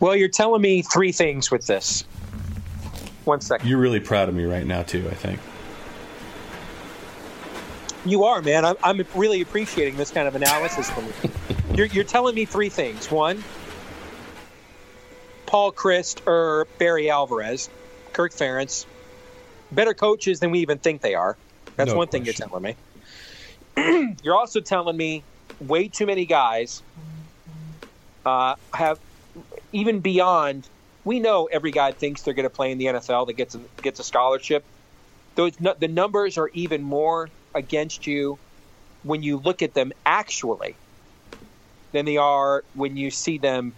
Well, 0.00 0.16
you're 0.16 0.28
telling 0.28 0.60
me 0.60 0.82
three 0.82 1.12
things 1.12 1.52
with 1.52 1.68
this. 1.68 2.02
One 3.24 3.40
second. 3.40 3.68
You're 3.68 3.78
really 3.78 4.00
proud 4.00 4.28
of 4.28 4.34
me 4.34 4.44
right 4.44 4.66
now, 4.66 4.82
too, 4.82 5.06
I 5.08 5.14
think. 5.14 5.38
You 8.04 8.24
are, 8.24 8.42
man. 8.42 8.64
I'm, 8.64 8.74
I'm 8.82 9.06
really 9.14 9.40
appreciating 9.40 9.96
this 9.96 10.10
kind 10.10 10.26
of 10.26 10.34
analysis 10.34 10.90
from 10.90 11.06
you. 11.06 11.12
you're, 11.76 11.86
you're 11.86 12.04
telling 12.04 12.34
me 12.34 12.44
three 12.44 12.68
things. 12.68 13.08
One, 13.08 13.42
Paul 15.46 15.70
Chryst 15.70 16.26
or 16.26 16.66
Barry 16.78 17.08
Alvarez, 17.08 17.70
Kirk 18.12 18.32
Ferentz, 18.32 18.84
better 19.70 19.94
coaches 19.94 20.40
than 20.40 20.50
we 20.50 20.58
even 20.58 20.78
think 20.78 21.02
they 21.02 21.14
are. 21.14 21.36
That's 21.76 21.92
no 21.92 21.98
one 21.98 22.08
question. 22.08 22.24
thing 22.24 22.26
you're 22.26 22.48
telling 22.48 22.62
me. 22.64 22.74
you're 24.22 24.36
also 24.36 24.60
telling 24.60 24.96
me 24.96 25.24
way 25.60 25.88
too 25.88 26.06
many 26.06 26.26
guys 26.26 26.82
uh, 28.24 28.54
have 28.72 28.98
even 29.72 30.00
beyond. 30.00 30.68
We 31.04 31.20
know 31.20 31.46
every 31.52 31.70
guy 31.70 31.92
thinks 31.92 32.22
they're 32.22 32.34
going 32.34 32.44
to 32.44 32.54
play 32.54 32.72
in 32.72 32.78
the 32.78 32.86
NFL 32.86 33.26
that 33.26 33.34
gets 33.34 33.54
a, 33.54 33.60
gets 33.82 34.00
a 34.00 34.04
scholarship. 34.04 34.64
Those 35.34 35.52
the 35.56 35.88
numbers 35.88 36.38
are 36.38 36.48
even 36.54 36.82
more 36.82 37.28
against 37.54 38.06
you 38.06 38.38
when 39.02 39.22
you 39.22 39.36
look 39.36 39.62
at 39.62 39.74
them 39.74 39.92
actually 40.06 40.76
than 41.92 42.04
they 42.04 42.16
are 42.16 42.64
when 42.74 42.96
you 42.96 43.10
see 43.10 43.38
them 43.38 43.72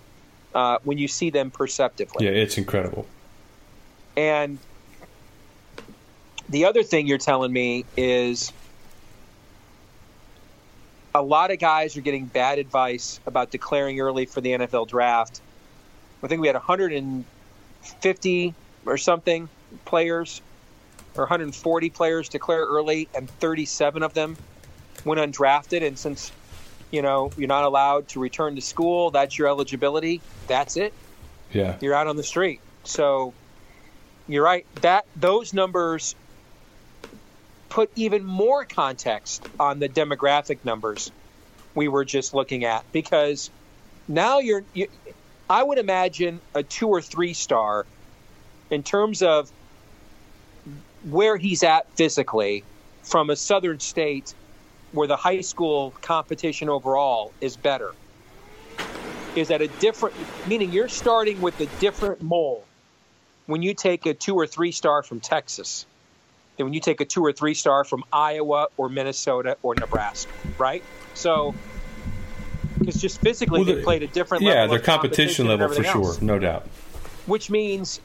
uh, 0.55 0.79
when 0.85 0.99
you 0.99 1.09
see 1.09 1.31
them 1.31 1.51
perceptively. 1.51 2.25
Yeah, 2.25 2.33
it's 2.33 2.59
incredible. 2.59 3.07
And 4.17 4.59
the 6.49 6.65
other 6.65 6.83
thing 6.83 7.07
you're 7.07 7.19
telling 7.19 7.53
me 7.53 7.85
is 7.97 8.53
a 11.17 11.23
lot 11.23 11.51
of 11.51 11.59
guys 11.59 11.97
are 11.97 12.03
getting 12.03 12.27
bad 12.27 12.59
advice 12.59 13.21
about 13.27 13.51
declaring 13.51 13.99
early 14.01 14.27
for 14.27 14.41
the 14.41 14.51
NFL 14.51 14.89
draft. 14.89 15.41
I 16.23 16.29
think 16.29 16.41
we 16.41 16.47
had 16.47 16.57
150 16.57 18.55
or 18.85 18.99
something 18.99 19.49
players, 19.85 20.43
or 21.15 21.23
140 21.23 21.91
players 21.91 22.29
declare 22.29 22.65
early, 22.65 23.09
and 23.15 23.31
37 23.31 24.03
of 24.03 24.13
them 24.15 24.37
went 25.05 25.21
undrafted. 25.21 25.87
And 25.87 25.99
since 25.99 26.33
you 26.91 27.03
know 27.03 27.31
you're 27.37 27.49
not 27.49 27.65
allowed 27.65 28.09
to 28.09 28.21
return 28.21 28.55
to 28.57 28.61
school, 28.61 29.11
that's 29.11 29.39
your 29.39 29.49
eligibility. 29.49 30.21
That's 30.49 30.77
it. 30.77 30.93
Yeah, 31.53 31.77
you're 31.81 31.95
out 31.95 32.09
on 32.09 32.17
the 32.17 32.25
street. 32.25 32.61
So 32.85 33.33
you're 34.29 34.45
right. 34.45 34.67
That 34.83 35.07
those 35.17 35.55
numbers 35.55 36.15
put 37.69 37.91
even 37.97 38.25
more 38.25 38.65
context 38.65 39.47
on 39.59 39.79
the 39.79 39.89
demographic 39.89 40.59
numbers 40.65 41.13
we 41.77 41.89
were 41.89 42.05
just 42.05 42.35
looking 42.35 42.65
at 42.65 42.91
because 42.91 43.51
now 44.09 44.39
you're 44.39 44.65
you, 44.73 44.89
I 45.49 45.63
would 45.63 45.79
imagine 45.79 46.41
a 46.55 46.63
2 46.63 46.89
or 46.89 47.01
3 47.01 47.33
star 47.35 47.87
in 48.71 48.83
terms 48.83 49.23
of 49.23 49.51
where 51.09 51.37
he's 51.37 51.63
at 51.63 51.87
physically 51.97 52.65
from 53.05 53.31
a 53.31 53.37
southern 53.37 53.79
state 53.79 54.35
where 54.91 55.07
the 55.07 55.17
high 55.17 55.43
school 55.43 55.93
competition 56.01 56.69
overall 56.69 57.33
is 57.41 57.57
better. 57.57 57.95
Is 59.37 59.51
at 59.51 59.61
a 59.61 59.69
different 59.69 60.17
meaning 60.49 60.73
you're 60.73 60.89
starting 60.89 61.41
with 61.41 61.61
a 61.61 61.67
different 61.79 62.23
mold 62.23 62.65
when 63.45 63.63
you 63.63 63.75
take 63.75 64.07
a 64.07 64.15
2 64.15 64.35
or 64.35 64.47
3 64.47 64.73
star 64.73 65.03
from 65.03 65.21
Texas 65.21 65.87
than 66.57 66.67
when 66.67 66.75
you 66.75 66.81
take 66.81 67.01
a 67.01 67.05
two 67.05 67.25
or 67.25 67.33
three 67.33 67.55
star 67.55 67.85
from 67.85 68.05
Iowa 68.13 68.69
or 68.77 68.89
Minnesota 68.89 69.57
or 69.63 69.75
Nebraska, 69.75 70.31
right? 70.59 70.83
So, 71.15 71.55
because 72.79 73.01
just 73.01 73.21
physically 73.21 73.65
well, 73.65 73.75
they 73.75 73.83
played 73.83 74.03
a 74.03 74.07
different 74.07 74.45
yeah, 74.45 74.63
level. 74.63 74.77
their 74.77 74.79
competition, 74.85 75.47
competition 75.47 75.83
level 75.83 75.93
for 75.93 76.03
else. 76.03 76.19
sure, 76.19 76.25
no 76.25 76.39
doubt. 76.39 76.67
Which 77.27 77.51
means 77.51 78.01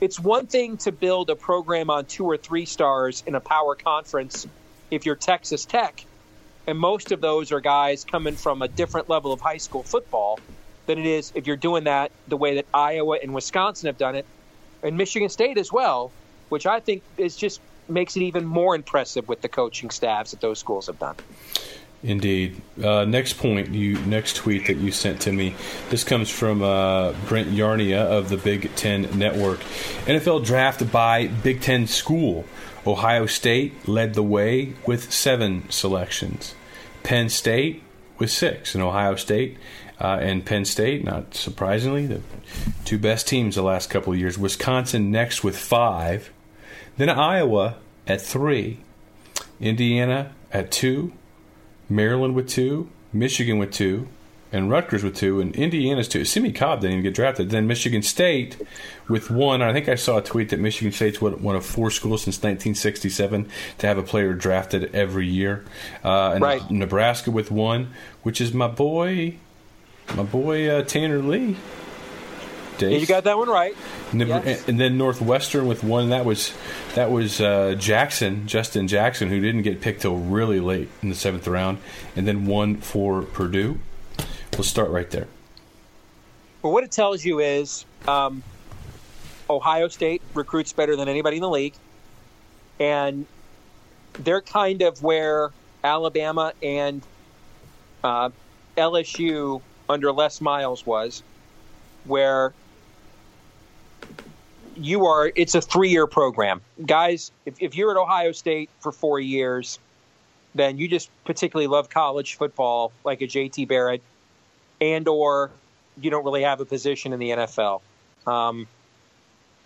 it's 0.00 0.20
one 0.20 0.46
thing 0.46 0.76
to 0.78 0.92
build 0.92 1.30
a 1.30 1.36
program 1.36 1.90
on 1.90 2.04
two 2.06 2.24
or 2.24 2.36
three 2.36 2.66
stars 2.66 3.22
in 3.26 3.34
a 3.34 3.40
power 3.40 3.74
conference 3.74 4.46
if 4.90 5.04
you're 5.04 5.16
Texas 5.16 5.64
Tech, 5.64 6.04
and 6.66 6.78
most 6.78 7.12
of 7.12 7.20
those 7.20 7.52
are 7.52 7.60
guys 7.60 8.04
coming 8.04 8.34
from 8.34 8.62
a 8.62 8.68
different 8.68 9.08
level 9.08 9.32
of 9.32 9.40
high 9.40 9.56
school 9.56 9.82
football 9.82 10.38
than 10.86 10.98
it 10.98 11.06
is 11.06 11.32
if 11.34 11.46
you're 11.46 11.56
doing 11.56 11.84
that 11.84 12.10
the 12.28 12.36
way 12.36 12.56
that 12.56 12.66
Iowa 12.72 13.18
and 13.22 13.34
Wisconsin 13.34 13.88
have 13.88 13.98
done 13.98 14.14
it, 14.14 14.24
and 14.82 14.96
Michigan 14.96 15.28
State 15.28 15.58
as 15.58 15.72
well 15.72 16.12
which 16.48 16.66
I 16.66 16.80
think 16.80 17.02
is 17.16 17.36
just 17.36 17.60
makes 17.88 18.16
it 18.16 18.22
even 18.22 18.44
more 18.44 18.74
impressive 18.74 19.28
with 19.28 19.40
the 19.40 19.48
coaching 19.48 19.90
staffs 19.90 20.32
that 20.32 20.40
those 20.40 20.58
schools 20.58 20.86
have 20.86 20.98
done. 20.98 21.16
Indeed. 22.02 22.60
Uh, 22.82 23.04
next 23.04 23.38
point, 23.38 23.70
you 23.70 23.98
next 24.00 24.36
tweet 24.36 24.68
that 24.68 24.76
you 24.76 24.92
sent 24.92 25.22
to 25.22 25.32
me. 25.32 25.56
This 25.90 26.04
comes 26.04 26.30
from 26.30 26.62
uh, 26.62 27.12
Brent 27.26 27.48
Yarina 27.48 27.96
of 27.96 28.28
the 28.28 28.36
Big 28.36 28.74
Ten 28.76 29.18
Network. 29.18 29.58
NFL 30.06 30.44
draft 30.44 30.92
by 30.92 31.26
Big 31.26 31.60
Ten 31.60 31.88
school. 31.88 32.44
Ohio 32.86 33.26
State 33.26 33.88
led 33.88 34.14
the 34.14 34.22
way 34.22 34.74
with 34.86 35.12
seven 35.12 35.68
selections. 35.70 36.54
Penn 37.02 37.28
State 37.28 37.82
with 38.18 38.30
six, 38.30 38.74
and 38.74 38.84
Ohio 38.84 39.16
State 39.16 39.58
uh, 40.00 40.18
and 40.20 40.44
Penn 40.44 40.64
State, 40.64 41.04
not 41.04 41.34
surprisingly, 41.34 42.06
the 42.06 42.20
two 42.84 42.98
best 42.98 43.26
teams 43.26 43.56
the 43.56 43.62
last 43.62 43.90
couple 43.90 44.12
of 44.12 44.18
years. 44.18 44.38
Wisconsin 44.38 45.10
next 45.10 45.42
with 45.42 45.58
five. 45.58 46.30
Then 46.98 47.08
Iowa 47.08 47.76
at 48.06 48.20
three, 48.20 48.80
Indiana 49.60 50.32
at 50.52 50.70
two, 50.70 51.12
Maryland 51.88 52.34
with 52.34 52.48
two, 52.48 52.90
Michigan 53.12 53.58
with 53.58 53.72
two, 53.72 54.08
and 54.50 54.68
Rutgers 54.68 55.04
with 55.04 55.14
two, 55.14 55.40
and 55.40 55.54
Indiana's 55.54 56.08
two. 56.08 56.24
Simmie 56.24 56.52
Cobb 56.52 56.80
didn't 56.80 56.94
even 56.94 57.04
get 57.04 57.14
drafted. 57.14 57.50
Then 57.50 57.66
Michigan 57.66 58.02
State 58.02 58.60
with 59.08 59.30
one. 59.30 59.62
I 59.62 59.72
think 59.72 59.88
I 59.88 59.94
saw 59.94 60.18
a 60.18 60.22
tweet 60.22 60.48
that 60.48 60.58
Michigan 60.58 60.90
State's 60.90 61.20
one 61.20 61.54
of 61.54 61.64
four 61.64 61.90
schools 61.90 62.22
since 62.22 62.38
1967 62.38 63.48
to 63.78 63.86
have 63.86 63.98
a 63.98 64.02
player 64.02 64.32
drafted 64.34 64.92
every 64.94 65.28
year. 65.28 65.64
Uh, 66.02 66.32
and 66.32 66.42
right. 66.42 66.70
Nebraska 66.70 67.30
with 67.30 67.50
one, 67.50 67.92
which 68.22 68.40
is 68.40 68.52
my 68.52 68.68
boy, 68.68 69.36
my 70.16 70.24
boy 70.24 70.68
uh, 70.68 70.82
Tanner 70.82 71.18
Lee. 71.18 71.56
Dave. 72.78 73.00
You 73.00 73.06
got 73.06 73.24
that 73.24 73.36
one 73.36 73.48
right. 73.48 73.76
And, 74.12 74.20
then- 74.20 74.28
Yes. 74.28 74.68
and 74.68 74.80
then 74.80 74.96
Northwestern 74.98 75.66
with 75.66 75.84
one 75.84 76.10
that 76.10 76.24
was 76.24 76.52
that 76.94 77.10
was 77.10 77.40
uh, 77.40 77.74
Jackson, 77.78 78.46
Justin 78.46 78.88
Jackson, 78.88 79.28
who 79.28 79.40
didn't 79.40 79.62
get 79.62 79.80
picked 79.80 80.02
till 80.02 80.16
really 80.16 80.60
late 80.60 80.88
in 81.02 81.08
the 81.10 81.14
seventh 81.14 81.46
round, 81.46 81.78
and 82.16 82.26
then 82.26 82.46
one 82.46 82.76
for 82.76 83.22
Purdue. 83.22 83.78
We'll 84.54 84.64
start 84.64 84.90
right 84.90 85.08
there. 85.10 85.28
But 86.62 86.70
what 86.70 86.82
it 86.84 86.90
tells 86.90 87.24
you 87.24 87.38
is 87.40 87.84
um, 88.08 88.42
Ohio 89.48 89.88
State 89.88 90.22
recruits 90.34 90.72
better 90.72 90.96
than 90.96 91.08
anybody 91.08 91.36
in 91.36 91.42
the 91.42 91.48
league, 91.50 91.74
and 92.80 93.26
they're 94.14 94.40
kind 94.42 94.82
of 94.82 95.02
where 95.02 95.50
Alabama 95.84 96.52
and 96.62 97.02
uh, 98.02 98.30
LSU 98.76 99.60
under 99.88 100.10
Les 100.12 100.40
Miles 100.40 100.84
was, 100.84 101.22
where 102.04 102.52
you 104.78 105.06
are. 105.06 105.30
It's 105.34 105.54
a 105.54 105.60
three-year 105.60 106.06
program, 106.06 106.60
guys. 106.84 107.30
If, 107.44 107.60
if 107.60 107.76
you're 107.76 107.90
at 107.90 107.96
Ohio 107.96 108.32
State 108.32 108.70
for 108.80 108.92
four 108.92 109.20
years, 109.20 109.78
then 110.54 110.78
you 110.78 110.88
just 110.88 111.10
particularly 111.24 111.66
love 111.66 111.90
college 111.90 112.36
football, 112.36 112.92
like 113.04 113.20
a 113.20 113.26
JT 113.26 113.68
Barrett, 113.68 114.02
and 114.80 115.06
or 115.08 115.50
you 116.00 116.10
don't 116.10 116.24
really 116.24 116.42
have 116.42 116.60
a 116.60 116.64
position 116.64 117.12
in 117.12 117.18
the 117.18 117.30
NFL. 117.30 117.80
Um, 118.26 118.66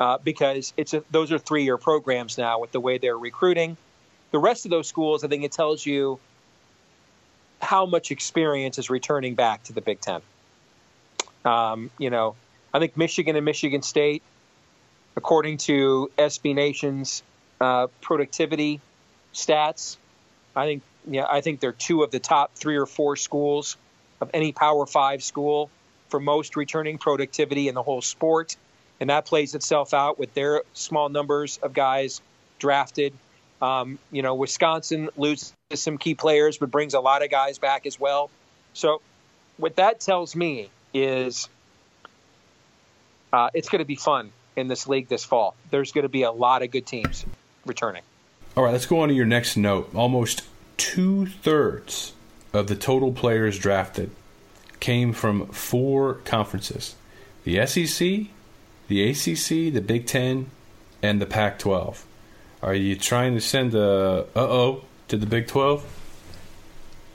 uh, 0.00 0.18
because 0.18 0.72
it's 0.76 0.94
a, 0.94 1.04
those 1.10 1.30
are 1.30 1.38
three 1.38 1.64
year 1.64 1.76
programs 1.76 2.36
now 2.36 2.58
with 2.58 2.72
the 2.72 2.80
way 2.80 2.98
they're 2.98 3.16
recruiting. 3.16 3.76
The 4.32 4.38
rest 4.38 4.64
of 4.64 4.70
those 4.70 4.88
schools, 4.88 5.22
I 5.22 5.28
think 5.28 5.44
it 5.44 5.52
tells 5.52 5.84
you 5.84 6.18
how 7.60 7.86
much 7.86 8.10
experience 8.10 8.78
is 8.78 8.90
returning 8.90 9.34
back 9.34 9.62
to 9.64 9.72
the 9.72 9.80
Big 9.80 10.00
Ten. 10.00 10.20
Um, 11.44 11.90
you 11.98 12.10
know, 12.10 12.34
I 12.74 12.78
think 12.78 12.96
Michigan 12.96 13.36
and 13.36 13.44
Michigan 13.44 13.82
State, 13.82 14.22
according 15.16 15.58
to 15.58 16.10
SB 16.18 16.54
Nation's 16.54 17.22
uh, 17.60 17.88
productivity 18.00 18.80
stats, 19.34 19.96
I 20.54 20.66
think 20.66 20.82
yeah, 21.06 21.26
I 21.28 21.40
think 21.40 21.60
they're 21.60 21.72
two 21.72 22.02
of 22.02 22.10
the 22.10 22.20
top 22.20 22.54
three 22.54 22.76
or 22.76 22.86
four 22.86 23.16
schools 23.16 23.76
of 24.20 24.30
any 24.32 24.52
Power 24.52 24.86
Five 24.86 25.22
school 25.22 25.70
for 26.08 26.20
most 26.20 26.56
returning 26.56 26.98
productivity 26.98 27.68
in 27.68 27.74
the 27.74 27.82
whole 27.82 28.02
sport, 28.02 28.56
and 29.00 29.10
that 29.10 29.26
plays 29.26 29.54
itself 29.54 29.94
out 29.94 30.18
with 30.18 30.32
their 30.34 30.62
small 30.74 31.08
numbers 31.08 31.58
of 31.62 31.72
guys 31.72 32.20
drafted. 32.58 33.12
Um, 33.60 33.98
you 34.10 34.22
know, 34.22 34.34
Wisconsin 34.34 35.08
loses 35.16 35.54
some 35.74 35.98
key 35.98 36.14
players, 36.14 36.58
but 36.58 36.70
brings 36.70 36.94
a 36.94 37.00
lot 37.00 37.24
of 37.24 37.30
guys 37.30 37.58
back 37.58 37.86
as 37.86 37.98
well. 37.98 38.30
So, 38.74 39.00
what 39.56 39.76
that 39.76 40.00
tells 40.00 40.34
me 40.36 40.70
is 40.92 41.48
uh, 43.32 43.50
it's 43.54 43.68
going 43.68 43.80
to 43.80 43.84
be 43.84 43.96
fun 43.96 44.30
in 44.56 44.68
this 44.68 44.86
league 44.86 45.08
this 45.08 45.24
fall. 45.24 45.54
There's 45.70 45.92
going 45.92 46.02
to 46.02 46.08
be 46.08 46.22
a 46.22 46.32
lot 46.32 46.62
of 46.62 46.70
good 46.70 46.86
teams 46.86 47.24
returning. 47.64 48.02
All 48.56 48.64
right, 48.64 48.72
let's 48.72 48.86
go 48.86 49.00
on 49.00 49.08
to 49.08 49.14
your 49.14 49.26
next 49.26 49.56
note. 49.56 49.94
Almost 49.94 50.42
two 50.76 51.26
thirds 51.26 52.12
of 52.52 52.66
the 52.66 52.76
total 52.76 53.12
players 53.12 53.58
drafted 53.58 54.10
came 54.80 55.12
from 55.12 55.46
four 55.46 56.14
conferences 56.14 56.96
the 57.44 57.66
SEC, 57.66 58.26
the 58.88 59.10
ACC, 59.10 59.72
the 59.72 59.80
Big 59.80 60.06
Ten, 60.06 60.50
and 61.02 61.20
the 61.20 61.26
Pac 61.26 61.58
12. 61.58 62.04
Are 62.62 62.74
you 62.74 62.94
trying 62.94 63.34
to 63.34 63.40
send 63.40 63.74
a 63.74 64.26
uh 64.36 64.40
oh 64.40 64.84
to 65.08 65.16
the 65.16 65.26
Big 65.26 65.48
12? 65.48 65.84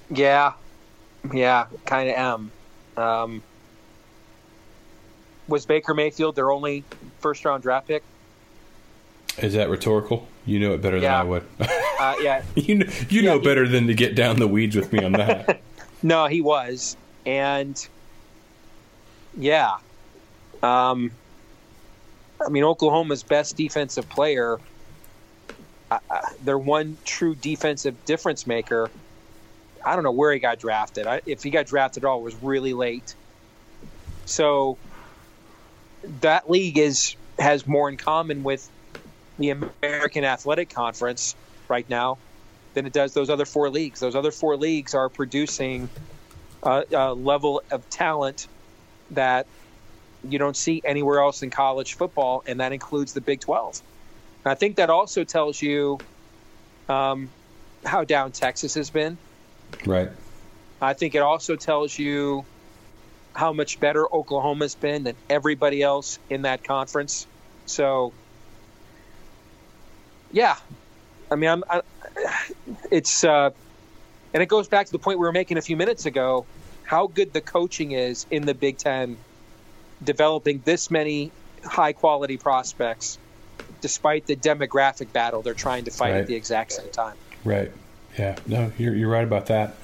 Yeah, 0.09 0.53
yeah, 1.33 1.67
kind 1.85 2.09
of 2.09 2.15
am. 2.15 2.51
Um, 2.97 3.43
was 5.47 5.65
Baker 5.65 5.93
Mayfield 5.93 6.35
their 6.35 6.51
only 6.51 6.83
first 7.19 7.43
round 7.45 7.63
draft 7.63 7.87
pick? 7.87 8.03
Is 9.39 9.53
that 9.53 9.69
rhetorical? 9.69 10.27
You 10.45 10.59
know 10.59 10.73
it 10.73 10.81
better 10.81 10.97
Yeah. 10.97 11.17
than 11.23 11.27
I 11.27 11.29
would. 11.29 11.43
Uh, 11.99 12.15
yeah, 12.21 12.43
you 12.55 12.75
know, 12.75 12.85
you 13.09 13.21
Yeah, 13.21 13.31
know 13.33 13.39
he- 13.39 13.45
better 13.45 13.67
than 13.67 13.87
to 13.87 13.93
get 13.93 14.15
down 14.15 14.37
the 14.39 14.47
weeds 14.47 14.75
with 14.75 14.91
me 14.93 15.03
on 15.03 15.11
that. 15.13 15.61
no, 16.03 16.25
he 16.27 16.41
was, 16.41 16.95
and 17.25 17.87
yeah, 19.37 19.77
um, 20.63 21.11
I 22.45 22.49
mean 22.49 22.63
Oklahoma's 22.63 23.23
best 23.23 23.55
defensive 23.57 24.07
player, 24.09 24.57
uh, 25.91 25.99
uh, 26.09 26.19
their 26.43 26.57
one 26.57 26.97
true 27.05 27.35
defensive 27.35 28.05
difference 28.05 28.47
maker. 28.47 28.89
I 29.85 29.93
don't 29.95 30.03
know 30.03 30.11
where 30.11 30.33
he 30.33 30.39
got 30.39 30.59
drafted. 30.59 31.05
I, 31.07 31.21
if 31.25 31.43
he 31.43 31.49
got 31.51 31.65
drafted 31.67 32.03
at 32.03 32.07
all, 32.07 32.19
it 32.19 32.23
was 32.23 32.35
really 32.41 32.73
late. 32.73 33.13
So 34.25 34.77
that 36.21 36.49
league 36.49 36.77
is 36.77 37.15
has 37.39 37.67
more 37.67 37.89
in 37.89 37.97
common 37.97 38.43
with 38.43 38.69
the 39.37 39.51
American 39.51 40.23
Athletic 40.23 40.69
Conference 40.69 41.35
right 41.67 41.87
now 41.89 42.17
than 42.73 42.85
it 42.85 42.93
does 42.93 43.13
those 43.13 43.29
other 43.29 43.45
four 43.45 43.69
leagues. 43.69 43.99
Those 43.99 44.15
other 44.15 44.31
four 44.31 44.57
leagues 44.57 44.93
are 44.93 45.09
producing 45.09 45.89
a, 46.63 46.83
a 46.91 47.13
level 47.13 47.61
of 47.71 47.87
talent 47.89 48.47
that 49.11 49.47
you 50.27 50.39
don't 50.39 50.57
see 50.57 50.81
anywhere 50.83 51.19
else 51.19 51.43
in 51.43 51.49
college 51.49 51.93
football, 51.95 52.43
and 52.47 52.59
that 52.59 52.73
includes 52.73 53.13
the 53.13 53.21
Big 53.21 53.39
12. 53.39 53.81
And 54.43 54.51
I 54.51 54.55
think 54.55 54.77
that 54.77 54.89
also 54.89 55.23
tells 55.23 55.61
you 55.61 55.99
um, 56.89 57.29
how 57.85 58.03
down 58.03 58.31
Texas 58.31 58.73
has 58.75 58.89
been. 58.89 59.17
right. 59.85 60.09
I 60.79 60.93
think 60.93 61.15
it 61.15 61.21
also 61.23 61.55
tells 61.55 61.97
you 61.97 62.45
how 63.37 63.53
much 63.53 63.79
better 63.79 64.03
Oklahoma's 64.11 64.73
been 64.73 65.03
than 65.03 65.15
everybody 65.29 65.83
else 65.83 66.17
in 66.27 66.41
that 66.41 66.63
conference. 66.63 67.27
So, 67.67 68.11
yeah, 70.31 70.55
I 71.29 71.35
mean, 71.35 71.51
I'm, 71.51 71.63
I, 71.69 71.81
it's 72.89 73.23
uh, 73.23 73.51
and 74.33 74.41
it 74.41 74.47
goes 74.47 74.67
back 74.67 74.87
to 74.87 74.91
the 74.91 74.97
point 74.97 75.19
we 75.19 75.25
were 75.25 75.31
making 75.31 75.57
a 75.57 75.61
few 75.61 75.77
minutes 75.77 76.07
ago. 76.07 76.47
How 76.83 77.05
good 77.05 77.31
the 77.31 77.41
coaching 77.41 77.91
is 77.91 78.25
in 78.31 78.47
the 78.47 78.55
Big 78.55 78.79
Ten, 78.79 79.17
developing 80.03 80.63
this 80.65 80.89
many 80.89 81.31
high 81.63 81.93
quality 81.93 82.37
prospects, 82.37 83.19
despite 83.81 84.25
the 84.25 84.35
demographic 84.35 85.13
battle 85.13 85.43
they're 85.43 85.53
trying 85.53 85.85
to 85.85 85.91
fight 85.91 86.13
Right. 86.13 86.21
at 86.21 86.27
the 86.27 86.35
exact 86.35 86.71
same 86.71 86.89
time. 86.89 87.17
Right. 87.43 87.71
Yeah. 88.17 88.35
No, 88.47 88.71
you're 88.79 88.95
you're 88.95 89.09
right 89.11 89.23
about 89.23 89.45
that. 89.45 89.75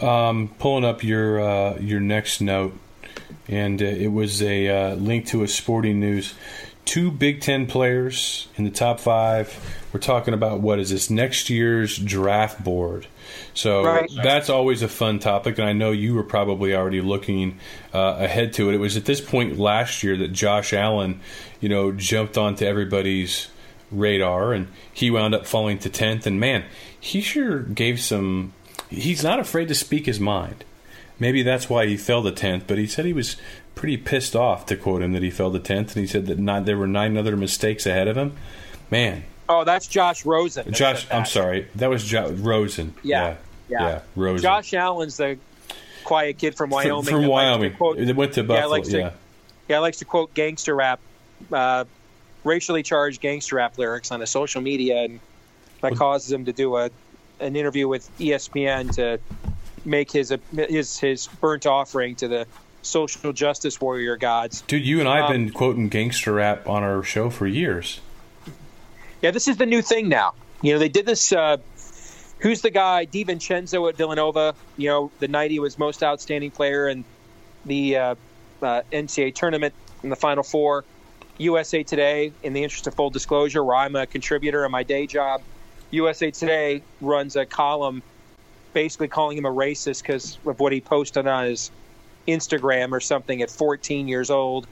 Um, 0.00 0.48
pulling 0.58 0.84
up 0.84 1.02
your 1.02 1.40
uh, 1.40 1.78
your 1.78 2.00
next 2.00 2.40
note, 2.40 2.78
and 3.48 3.80
uh, 3.80 3.86
it 3.86 4.08
was 4.08 4.42
a 4.42 4.68
uh, 4.68 4.94
link 4.96 5.26
to 5.28 5.42
a 5.42 5.48
sporting 5.48 6.00
news. 6.00 6.34
Two 6.84 7.10
Big 7.10 7.40
Ten 7.40 7.66
players 7.66 8.48
in 8.56 8.64
the 8.64 8.70
top 8.70 9.00
five. 9.00 9.58
We're 9.92 10.00
talking 10.00 10.34
about 10.34 10.60
what 10.60 10.78
is 10.78 10.90
this 10.90 11.08
next 11.10 11.48
year's 11.50 11.96
draft 11.96 12.62
board. 12.62 13.06
So 13.54 13.84
Right. 13.84 14.10
that's 14.22 14.50
always 14.50 14.82
a 14.82 14.88
fun 14.88 15.18
topic, 15.18 15.58
and 15.58 15.66
I 15.66 15.72
know 15.72 15.90
you 15.90 16.14
were 16.14 16.22
probably 16.22 16.74
already 16.74 17.00
looking 17.00 17.58
uh, 17.94 18.16
ahead 18.18 18.52
to 18.54 18.68
it. 18.68 18.74
It 18.74 18.78
was 18.78 18.96
at 18.96 19.06
this 19.06 19.20
point 19.20 19.58
last 19.58 20.02
year 20.02 20.16
that 20.18 20.28
Josh 20.28 20.72
Allen, 20.74 21.20
you 21.60 21.68
know, 21.70 21.90
jumped 21.90 22.36
onto 22.38 22.64
everybody's 22.66 23.48
radar, 23.90 24.52
and 24.52 24.68
he 24.92 25.10
wound 25.10 25.34
up 25.34 25.46
falling 25.46 25.78
to 25.78 25.88
tenth. 25.90 26.26
And 26.26 26.38
man, 26.38 26.64
he 27.00 27.20
sure 27.22 27.60
gave 27.60 27.98
some. 28.00 28.52
He's 28.90 29.22
not 29.24 29.38
afraid 29.40 29.68
to 29.68 29.74
speak 29.74 30.06
his 30.06 30.20
mind. 30.20 30.64
Maybe 31.18 31.42
that's 31.42 31.68
why 31.70 31.86
he 31.86 31.96
fell 31.96 32.22
to 32.22 32.30
tenth. 32.30 32.64
But 32.66 32.78
he 32.78 32.86
said 32.86 33.04
he 33.04 33.12
was 33.12 33.36
pretty 33.74 33.96
pissed 33.96 34.36
off, 34.36 34.66
to 34.66 34.76
quote 34.76 35.02
him, 35.02 35.12
that 35.12 35.22
he 35.22 35.30
fell 35.30 35.50
to 35.52 35.58
tenth, 35.58 35.96
and 35.96 36.02
he 36.02 36.06
said 36.06 36.26
that 36.26 36.38
not, 36.38 36.64
there 36.66 36.76
were 36.76 36.86
nine 36.86 37.16
other 37.16 37.36
mistakes 37.36 37.86
ahead 37.86 38.08
of 38.08 38.16
him. 38.16 38.36
Man, 38.90 39.24
Oh, 39.48 39.62
that's 39.64 39.86
Josh 39.86 40.24
Rosen. 40.24 40.64
that 40.66 40.74
Josh, 40.74 41.06
I'm 41.10 41.24
sorry, 41.24 41.68
that 41.76 41.88
was 41.88 42.04
jo- 42.04 42.30
Rosen. 42.32 42.94
Yeah. 43.04 43.22
yeah, 43.22 43.36
Yeah. 43.68 43.88
yeah, 43.88 44.00
Rosen. 44.16 44.42
Josh 44.42 44.74
Allen's 44.74 45.16
the 45.18 45.38
quiet 46.04 46.38
kid 46.38 46.56
from 46.56 46.70
Wyoming. 46.70 47.04
from 47.04 47.22
to 47.22 47.28
Wyoming. 47.28 47.72
quote- 47.74 47.98
It 47.98 48.14
went 48.16 48.32
to 48.34 48.40
Yeah, 48.40 48.46
Buffalo. 48.46 48.68
likes 48.70 48.88
to- 48.88 48.98
yeah. 48.98 49.10
yeah, 49.68 49.78
likes 49.78 49.98
to 49.98 50.04
quote 50.04 50.34
gangster 50.34 50.74
rap, 50.74 50.98
uh, 51.52 51.84
racially 52.44 52.82
charged 52.82 53.20
gangster 53.20 53.56
rap 53.56 53.78
lyrics 53.78 54.10
on 54.10 54.20
his 54.20 54.30
social 54.30 54.60
media, 54.60 55.02
and 55.04 55.20
that 55.80 55.94
causes 55.96 56.30
him 56.32 56.44
to 56.46 56.52
do 56.52 56.76
a 56.76 56.90
an 57.40 57.56
interview 57.56 57.88
with 57.88 58.08
ESPN 58.18 58.94
to 58.96 59.18
make 59.84 60.10
his 60.10 60.34
his 60.54 60.98
his 60.98 61.26
burnt 61.40 61.66
offering 61.66 62.16
to 62.16 62.28
the 62.28 62.46
social 62.82 63.32
justice 63.32 63.80
warrior 63.80 64.16
gods. 64.16 64.62
Dude, 64.62 64.86
you 64.86 65.00
and 65.00 65.08
I 65.08 65.16
have 65.16 65.26
Um, 65.26 65.32
been 65.32 65.50
quoting 65.52 65.88
gangster 65.88 66.34
rap 66.34 66.68
on 66.68 66.82
our 66.82 67.02
show 67.02 67.30
for 67.30 67.46
years. 67.46 68.00
Yeah, 69.22 69.30
this 69.30 69.48
is 69.48 69.56
the 69.56 69.66
new 69.66 69.82
thing 69.82 70.08
now. 70.08 70.34
You 70.62 70.74
know, 70.74 70.78
they 70.78 70.88
did 70.88 71.06
this. 71.06 71.32
Uh, 71.32 71.56
who's 72.40 72.60
the 72.60 72.70
guy? 72.70 73.06
DiVincenzo 73.06 73.88
at 73.88 73.96
Villanova. 73.96 74.54
You 74.76 74.88
know, 74.88 75.10
the 75.18 75.28
night 75.28 75.50
he 75.50 75.58
was 75.58 75.78
most 75.78 76.02
outstanding 76.02 76.50
player 76.50 76.88
in 76.88 77.04
the 77.64 77.96
uh, 77.96 78.14
uh, 78.62 78.82
NCAA 78.92 79.34
tournament 79.34 79.74
in 80.02 80.10
the 80.10 80.16
Final 80.16 80.42
Four. 80.44 80.84
USA 81.38 81.82
Today, 81.82 82.32
in 82.42 82.54
the 82.54 82.62
interest 82.62 82.86
of 82.86 82.94
full 82.94 83.10
disclosure, 83.10 83.62
where 83.62 83.76
I'm 83.76 83.94
a 83.94 84.06
contributor 84.06 84.64
in 84.64 84.70
my 84.70 84.84
day 84.84 85.06
job, 85.06 85.42
USA 85.90 86.30
Today 86.30 86.82
runs 87.00 87.36
a 87.36 87.46
column 87.46 88.02
basically 88.72 89.08
calling 89.08 89.38
him 89.38 89.46
a 89.46 89.52
racist 89.52 90.02
because 90.02 90.38
of 90.44 90.60
what 90.60 90.72
he 90.72 90.80
posted 90.80 91.26
on 91.26 91.46
his 91.46 91.70
Instagram 92.28 92.92
or 92.92 93.00
something 93.00 93.40
at 93.40 93.50
14 93.50 94.08
years 94.08 94.30
old, 94.30 94.66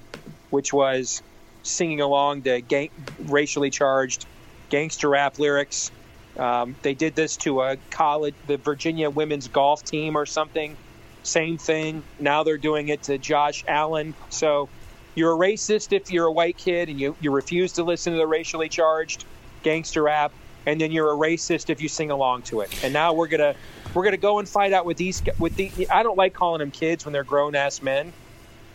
which 0.51 0.73
was 0.73 1.23
singing 1.63 2.01
along 2.01 2.43
to 2.43 2.61
gang- 2.61 2.91
racially 3.19 3.71
charged 3.71 4.27
gangster 4.69 5.09
rap 5.09 5.39
lyrics. 5.39 5.91
Um, 6.37 6.75
they 6.83 6.95
did 6.95 7.15
this 7.15 7.37
to 7.39 7.63
a 7.63 7.77
college, 7.91 8.35
the 8.47 8.57
Virginia 8.57 9.09
women's 9.09 9.49
golf 9.49 9.85
team 9.85 10.17
or 10.17 10.27
something. 10.27 10.77
Same 11.23 11.57
thing. 11.57 12.03
Now 12.21 12.43
they're 12.43 12.59
doing 12.59 12.89
it 12.89 13.05
to 13.05 13.17
Josh 13.17 13.65
Allen. 13.67 14.15
So 14.31 14.69
you're 15.15 15.33
a 15.33 15.39
racist 15.39 15.93
if 15.93 16.11
you're 16.11 16.27
a 16.27 16.33
white 16.33 16.59
kid 16.59 16.89
and 16.89 17.01
you, 17.01 17.17
you 17.21 17.31
refuse 17.31 17.73
to 17.75 17.85
listen 17.85 18.13
to 18.13 18.19
the 18.19 18.27
racially 18.27 18.69
charged 18.69 19.25
gangster 19.63 20.03
rap, 20.03 20.33
and 20.67 20.81
then 20.81 20.91
you're 20.91 21.13
a 21.13 21.17
racist 21.17 21.71
if 21.71 21.81
you 21.81 21.89
sing 21.89 22.11
along 22.11 22.43
to 22.43 22.61
it. 22.61 22.85
And 22.85 22.93
now 22.93 23.13
we're 23.13 23.29
gonna 23.29 23.55
we're 23.93 24.05
gonna 24.05 24.17
go 24.17 24.39
and 24.39 24.49
find 24.49 24.75
out 24.75 24.87
with 24.87 24.97
these 24.97 25.23
with 25.39 25.57
the. 25.57 25.71
I 25.91 26.03
don't 26.03 26.17
like 26.17 26.35
calling 26.35 26.61
them 26.61 26.71
kids 26.71 27.05
when 27.05 27.13
they're 27.13 27.25
grown 27.25 27.55
ass 27.55 27.83
men, 27.83 28.13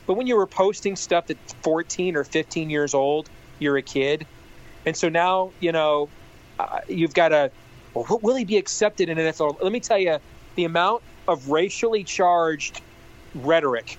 but 0.06 0.14
when 0.16 0.28
you 0.28 0.36
were 0.36 0.48
posting 0.48 0.96
stuff 0.96 1.28
that's 1.28 1.54
14 1.62 2.16
or 2.16 2.24
15 2.24 2.70
years 2.70 2.94
old, 2.94 3.30
you're 3.60 3.78
a 3.78 3.82
kid, 3.82 4.26
and 4.86 4.96
so 4.96 5.10
now 5.10 5.52
you 5.60 5.72
know 5.72 6.10
uh, 6.60 6.82
you've 6.88 7.14
got 7.14 7.30
to. 7.30 7.52
Well, 7.94 8.20
will 8.22 8.36
he 8.36 8.46
be 8.46 8.58
accepted 8.58 9.10
in 9.10 9.18
NFL? 9.18 9.62
Let 9.64 9.72
me 9.72 9.80
tell 9.80 9.98
you, 9.98 10.20
the 10.56 10.66
amount 10.66 11.02
of 11.28 11.50
racially 11.50 12.04
charged 12.04 12.82
rhetoric 13.34 13.98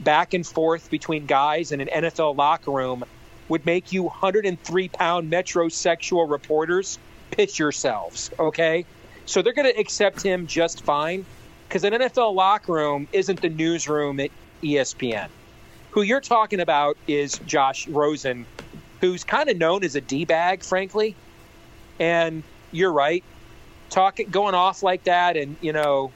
back 0.00 0.34
and 0.34 0.46
forth 0.46 0.90
between 0.90 1.26
guys 1.26 1.72
in 1.72 1.80
an 1.80 1.88
NFL 1.88 2.36
locker 2.36 2.70
room 2.70 3.04
would 3.48 3.64
make 3.66 3.92
you 3.92 4.04
103 4.04 4.88
pound 4.88 5.30
metrosexual 5.30 6.30
reporters 6.30 6.98
pitch 7.30 7.58
yourselves, 7.58 8.30
okay? 8.38 8.84
So 9.26 9.42
they're 9.42 9.52
going 9.52 9.72
to 9.72 9.80
accept 9.80 10.22
him 10.22 10.46
just 10.46 10.82
fine 10.82 11.24
because 11.68 11.84
an 11.84 11.92
NFL 11.92 12.34
locker 12.34 12.72
room 12.72 13.08
isn't 13.12 13.40
the 13.40 13.48
newsroom 13.48 14.20
at 14.20 14.30
ESPN. 14.62 15.28
Who 15.90 16.02
you're 16.02 16.20
talking 16.20 16.60
about 16.60 16.96
is 17.06 17.38
Josh 17.46 17.88
Rosen, 17.88 18.46
who's 19.00 19.24
kind 19.24 19.48
of 19.48 19.56
known 19.56 19.84
as 19.84 19.94
a 19.94 20.00
D 20.00 20.24
bag, 20.24 20.62
frankly. 20.62 21.14
And 21.98 22.42
you're 22.72 22.92
right, 22.92 23.22
talking, 23.90 24.28
going 24.28 24.54
off 24.54 24.82
like 24.82 25.04
that, 25.04 25.36
and 25.36 25.56
you 25.60 25.72
know, 25.72 26.10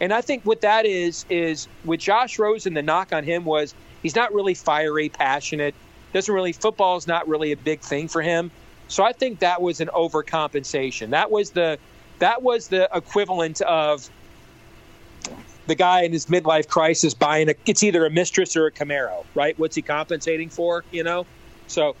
and 0.00 0.12
I 0.12 0.20
think 0.20 0.44
what 0.44 0.60
that 0.60 0.84
is 0.84 1.24
is 1.30 1.68
with 1.84 2.00
Josh 2.00 2.38
Rosen, 2.38 2.74
the 2.74 2.82
knock 2.82 3.12
on 3.12 3.24
him 3.24 3.44
was 3.44 3.74
he's 4.02 4.14
not 4.14 4.34
really 4.34 4.54
fiery, 4.54 5.08
passionate. 5.08 5.74
Doesn't 6.12 6.34
really 6.34 6.52
football 6.52 6.96
is 6.96 7.06
not 7.06 7.26
really 7.26 7.52
a 7.52 7.56
big 7.56 7.80
thing 7.80 8.08
for 8.08 8.20
him. 8.20 8.50
So 8.92 9.02
I 9.04 9.12
think 9.12 9.40
that 9.40 9.60
was 9.62 9.80
an 9.80 9.88
overcompensation. 9.88 11.10
That 11.10 11.30
was 11.30 11.50
the 11.50 11.78
that 12.18 12.42
was 12.42 12.68
the 12.68 12.88
equivalent 12.94 13.60
of 13.62 14.08
the 15.66 15.74
guy 15.74 16.02
in 16.02 16.12
his 16.12 16.26
midlife 16.26 16.68
crisis 16.68 17.14
buying 17.14 17.48
a 17.48 17.54
it's 17.66 17.82
either 17.82 18.04
a 18.04 18.10
mistress 18.10 18.56
or 18.56 18.66
a 18.66 18.70
Camaro, 18.70 19.24
right? 19.34 19.58
What's 19.58 19.76
he 19.76 19.82
compensating 19.82 20.50
for? 20.50 20.84
You 20.90 21.04
know? 21.04 21.26
So 21.66 21.96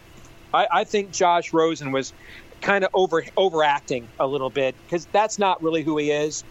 I, 0.52 0.66
I 0.70 0.84
think 0.84 1.12
Josh 1.12 1.52
Rosen 1.52 1.92
was 1.92 2.12
kind 2.60 2.84
of 2.84 2.90
over 2.94 3.24
overacting 3.36 4.06
a 4.20 4.26
little 4.26 4.50
bit 4.50 4.74
because 4.84 5.06
that's 5.06 5.38
not 5.38 5.62
really 5.62 5.82
who 5.82 5.96
he 5.98 6.10
is 6.10 6.44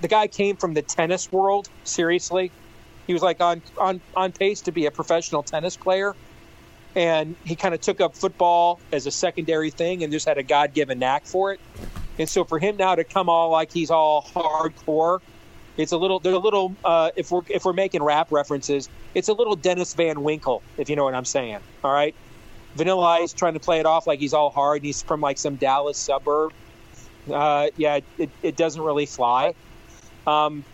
the 0.00 0.08
guy 0.08 0.26
came 0.26 0.56
from 0.56 0.74
the 0.74 0.82
tennis 0.82 1.30
world. 1.30 1.68
Seriously, 1.84 2.50
he 3.06 3.12
was 3.12 3.22
like 3.22 3.40
on 3.40 3.62
on 3.78 4.00
on 4.14 4.32
pace 4.32 4.60
to 4.62 4.72
be 4.72 4.86
a 4.86 4.90
professional 4.90 5.42
tennis 5.42 5.76
player, 5.76 6.14
and 6.96 7.36
he 7.44 7.54
kind 7.54 7.74
of 7.74 7.80
took 7.80 8.00
up 8.00 8.16
football 8.16 8.80
as 8.90 9.06
a 9.06 9.10
secondary 9.10 9.70
thing 9.70 10.02
and 10.02 10.10
just 10.10 10.26
had 10.26 10.38
a 10.38 10.42
God 10.42 10.72
given 10.72 10.98
knack 10.98 11.26
for 11.26 11.52
it. 11.52 11.60
And 12.18 12.28
so 12.28 12.42
for 12.42 12.58
him 12.58 12.78
now 12.78 12.94
to 12.94 13.04
come 13.04 13.28
all 13.28 13.50
like 13.50 13.70
he's 13.70 13.90
all 13.90 14.22
hardcore, 14.22 15.20
it's 15.76 15.92
a 15.92 15.98
little. 15.98 16.18
There's 16.18 16.34
a 16.34 16.40
little. 16.40 16.74
Uh, 16.82 17.10
if 17.16 17.30
we're 17.30 17.42
if 17.50 17.66
we're 17.66 17.74
making 17.74 18.02
rap 18.02 18.32
references, 18.32 18.88
it's 19.14 19.28
a 19.28 19.34
little 19.34 19.54
Dennis 19.54 19.92
Van 19.92 20.22
Winkle, 20.22 20.62
if 20.78 20.88
you 20.88 20.96
know 20.96 21.04
what 21.04 21.14
I'm 21.14 21.26
saying. 21.26 21.58
All 21.84 21.92
right, 21.92 22.14
Vanilla 22.76 23.20
Ice 23.20 23.34
trying 23.34 23.52
to 23.52 23.60
play 23.60 23.78
it 23.78 23.84
off 23.84 24.06
like 24.06 24.18
he's 24.18 24.32
all 24.32 24.48
hard. 24.48 24.78
And 24.78 24.86
he's 24.86 25.02
from 25.02 25.20
like 25.20 25.36
some 25.36 25.56
Dallas 25.56 25.98
suburb. 25.98 26.54
Uh, 27.30 27.68
yeah, 27.76 28.00
it, 28.16 28.30
it 28.42 28.56
doesn't 28.56 28.80
really 28.80 29.04
fly. 29.04 29.52
Um, 30.26 30.64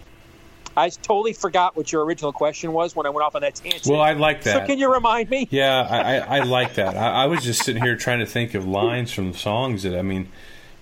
I 0.76 0.88
totally 0.88 1.32
forgot 1.32 1.76
what 1.76 1.92
your 1.92 2.04
original 2.04 2.32
question 2.32 2.72
was 2.72 2.96
when 2.96 3.06
I 3.06 3.10
went 3.10 3.24
off 3.24 3.34
on 3.34 3.42
that 3.42 3.54
tangent. 3.54 3.86
Well, 3.86 4.00
I 4.00 4.12
like 4.12 4.42
that. 4.44 4.60
So 4.60 4.66
can 4.66 4.78
you 4.78 4.92
remind 4.92 5.30
me? 5.30 5.48
Yeah, 5.50 5.86
I, 5.88 5.98
I, 5.98 6.38
I 6.38 6.42
like 6.44 6.74
that. 6.74 6.96
I, 6.96 7.24
I, 7.24 7.26
was 7.26 7.42
just 7.42 7.64
sitting 7.64 7.82
here 7.82 7.96
trying 7.96 8.20
to 8.20 8.26
think 8.26 8.54
of 8.54 8.66
lines 8.66 9.12
from 9.12 9.34
songs 9.34 9.82
that 9.82 9.98
I 9.98 10.02
mean, 10.02 10.28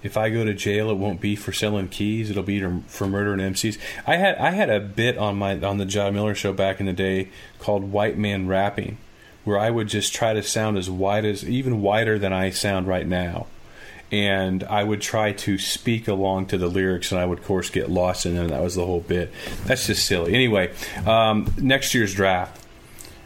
if 0.02 0.16
I 0.16 0.30
go 0.30 0.44
to 0.44 0.54
jail, 0.54 0.90
it 0.90 0.94
won't 0.94 1.20
be 1.20 1.36
for 1.36 1.52
selling 1.52 1.88
keys; 1.88 2.30
it'll 2.30 2.42
be 2.42 2.60
for 2.86 3.06
murdering 3.06 3.40
MCs. 3.40 3.78
I 4.06 4.16
had 4.16 4.36
I 4.36 4.50
had 4.50 4.70
a 4.70 4.80
bit 4.80 5.18
on 5.18 5.36
my 5.36 5.58
on 5.60 5.78
the 5.78 5.86
John 5.86 6.14
Miller 6.14 6.34
show 6.34 6.52
back 6.52 6.80
in 6.80 6.86
the 6.86 6.92
day 6.92 7.28
called 7.58 7.90
"White 7.90 8.16
Man 8.16 8.46
Rapping," 8.46 8.98
where 9.44 9.58
I 9.58 9.70
would 9.70 9.88
just 9.88 10.14
try 10.14 10.32
to 10.32 10.42
sound 10.42 10.78
as 10.78 10.88
white 10.88 11.24
as 11.24 11.44
even 11.44 11.82
whiter 11.82 12.18
than 12.18 12.32
I 12.32 12.50
sound 12.50 12.86
right 12.86 13.06
now 13.06 13.46
and 14.12 14.64
I 14.64 14.82
would 14.84 15.00
try 15.00 15.32
to 15.32 15.58
speak 15.58 16.08
along 16.08 16.46
to 16.46 16.58
the 16.58 16.68
lyrics, 16.68 17.12
and 17.12 17.20
I 17.20 17.24
would, 17.24 17.38
of 17.38 17.44
course, 17.44 17.70
get 17.70 17.90
lost 17.90 18.26
in 18.26 18.34
them. 18.34 18.48
That 18.48 18.62
was 18.62 18.74
the 18.74 18.84
whole 18.84 19.00
bit. 19.00 19.32
That's 19.64 19.86
just 19.86 20.06
silly. 20.06 20.34
Anyway, 20.34 20.72
um, 21.06 21.52
next 21.58 21.94
year's 21.94 22.14
draft. 22.14 22.64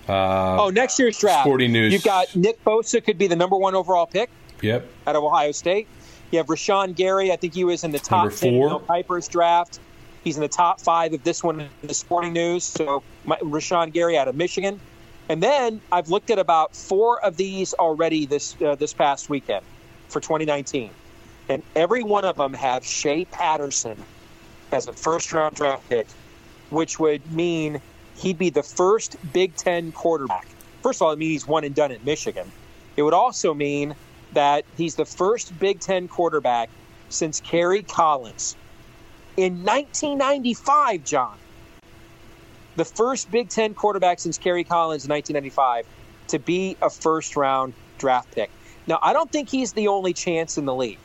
Uh, 0.09 0.65
oh, 0.65 0.71
next 0.71 0.99
year's 0.99 1.19
draft. 1.19 1.45
Sporting 1.45 1.73
news. 1.73 1.93
You've 1.93 2.05
got 2.05 2.35
Nick 2.37 2.63
Bosa 2.65 3.03
could 3.03 3.17
be 3.17 3.27
the 3.27 3.37
number 3.37 3.57
one 3.57 3.75
overall 3.75 4.07
pick. 4.07 4.29
Yep. 4.61 4.87
Out 5.07 5.17
of 5.17 5.25
Ohio 5.25 5.53
State. 5.53 5.89
You 6.31 6.39
have 6.39 6.47
Rashan 6.47 6.95
Gary. 6.95 7.33
I 7.33 7.37
think 7.37 7.55
he 7.55 7.65
was 7.65 7.85
in 7.85 7.93
the 7.93 7.99
top 7.99 8.25
number 8.25 8.31
four. 8.31 8.69
ten 8.69 8.81
Piper's 8.81 9.29
draft. 9.29 9.81
He's 10.23 10.37
in 10.37 10.43
the 10.43 10.49
top 10.49 10.81
five 10.81 11.13
of 11.13 11.23
this 11.23 11.43
one 11.43 11.61
in 11.61 11.69
the 11.83 11.95
Sporting 11.95 12.33
News. 12.33 12.65
So 12.65 13.03
my, 13.25 13.37
Rashan 13.37 13.93
Gary 13.93 14.19
out 14.19 14.29
of 14.29 14.35
Michigan. 14.35 14.81
And 15.29 15.43
then 15.43 15.81
I've 15.91 16.09
looked 16.09 16.31
at 16.31 16.39
about 16.39 16.77
four 16.77 17.25
of 17.25 17.37
these 17.37 17.73
already 17.75 18.27
this 18.27 18.57
uh, 18.61 18.75
this 18.75 18.93
past 18.93 19.31
weekend 19.31 19.65
for 20.15 20.21
2019, 20.21 20.91
and 21.49 21.61
every 21.75 22.05
one 22.05 22.25
of 22.25 22.37
them 22.37 22.55
have 22.55 22.87
Shea 22.87 23.25
Patterson 23.25 24.01
as 24.71 24.87
a 24.87 24.93
first 24.93 25.33
round 25.33 25.57
draft 25.57 25.89
pick, 25.89 26.07
which 26.71 27.01
would 27.01 27.33
mean 27.33 27.81
he'd 28.15 28.39
be 28.39 28.49
the 28.49 28.63
first 28.63 29.17
Big 29.33 29.57
Ten 29.57 29.91
quarterback. 29.91 30.47
First 30.85 30.99
of 30.99 31.07
all, 31.07 31.13
it 31.13 31.19
means 31.19 31.33
he's 31.33 31.49
one 31.49 31.65
and 31.65 31.75
done 31.75 31.91
at 31.91 32.05
Michigan. 32.05 32.51
It 32.97 33.03
would 33.03 33.13
also 33.13 33.55
mean 33.55 33.97
that 34.35 34.65
he's 34.77 34.95
the 34.95 35.05
first 35.05 35.59
Big 35.59 35.81
Ten 35.81 36.07
quarterback 36.07 36.71
since 37.09 37.41
Kerry 37.41 37.83
Collins 37.83 38.57
in 39.37 39.65
1995, 39.65 41.05
John. 41.05 41.37
The 42.77 42.85
first 42.85 43.33
Big 43.33 43.49
Ten 43.49 43.75
quarterback 43.75 44.21
since 44.21 44.39
Kerry 44.39 44.63
Collins 44.63 45.07
in 45.07 45.11
1995 45.11 45.87
to 46.29 46.39
be 46.39 46.77
a 46.81 46.89
first 46.89 47.35
round 47.35 47.75
draft 47.99 48.33
pick. 48.33 48.51
Now, 48.87 48.99
I 49.03 49.13
don't 49.13 49.31
think 49.31 49.49
he's 49.49 49.73
the 49.73 49.89
only 49.89 50.13
chance 50.13 50.59
in 50.59 50.65
the 50.67 50.75
league. 50.75 50.99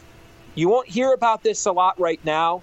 You 0.56 0.70
won't 0.70 0.88
hear 0.88 1.13
about 1.13 1.44
this 1.44 1.65
a 1.65 1.72
lot 1.72 2.00
right 2.00 2.20
now, 2.26 2.62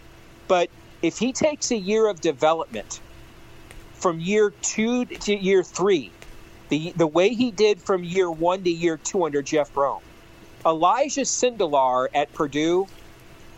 but 0.48 0.68
if 1.02 1.18
he 1.18 1.33
takes 1.33 1.70
a 1.70 1.76
year 1.76 2.09
of 2.09 2.20
development 2.20 3.00
from 3.94 4.20
year 4.20 4.50
two 4.62 5.07
to 5.07 5.35
year 5.35 5.62
three, 5.62 6.12
the, 6.68 6.92
the 6.96 7.07
way 7.07 7.31
he 7.31 7.50
did 7.50 7.81
from 7.81 8.05
year 8.05 8.31
one 8.31 8.64
to 8.64 8.70
year 8.70 8.98
two 8.98 9.24
under 9.24 9.40
Jeff 9.40 9.72
Brohm, 9.72 10.00
Elijah 10.66 11.22
Sindelar 11.22 12.09
at 12.14 12.33
Purdue 12.35 12.87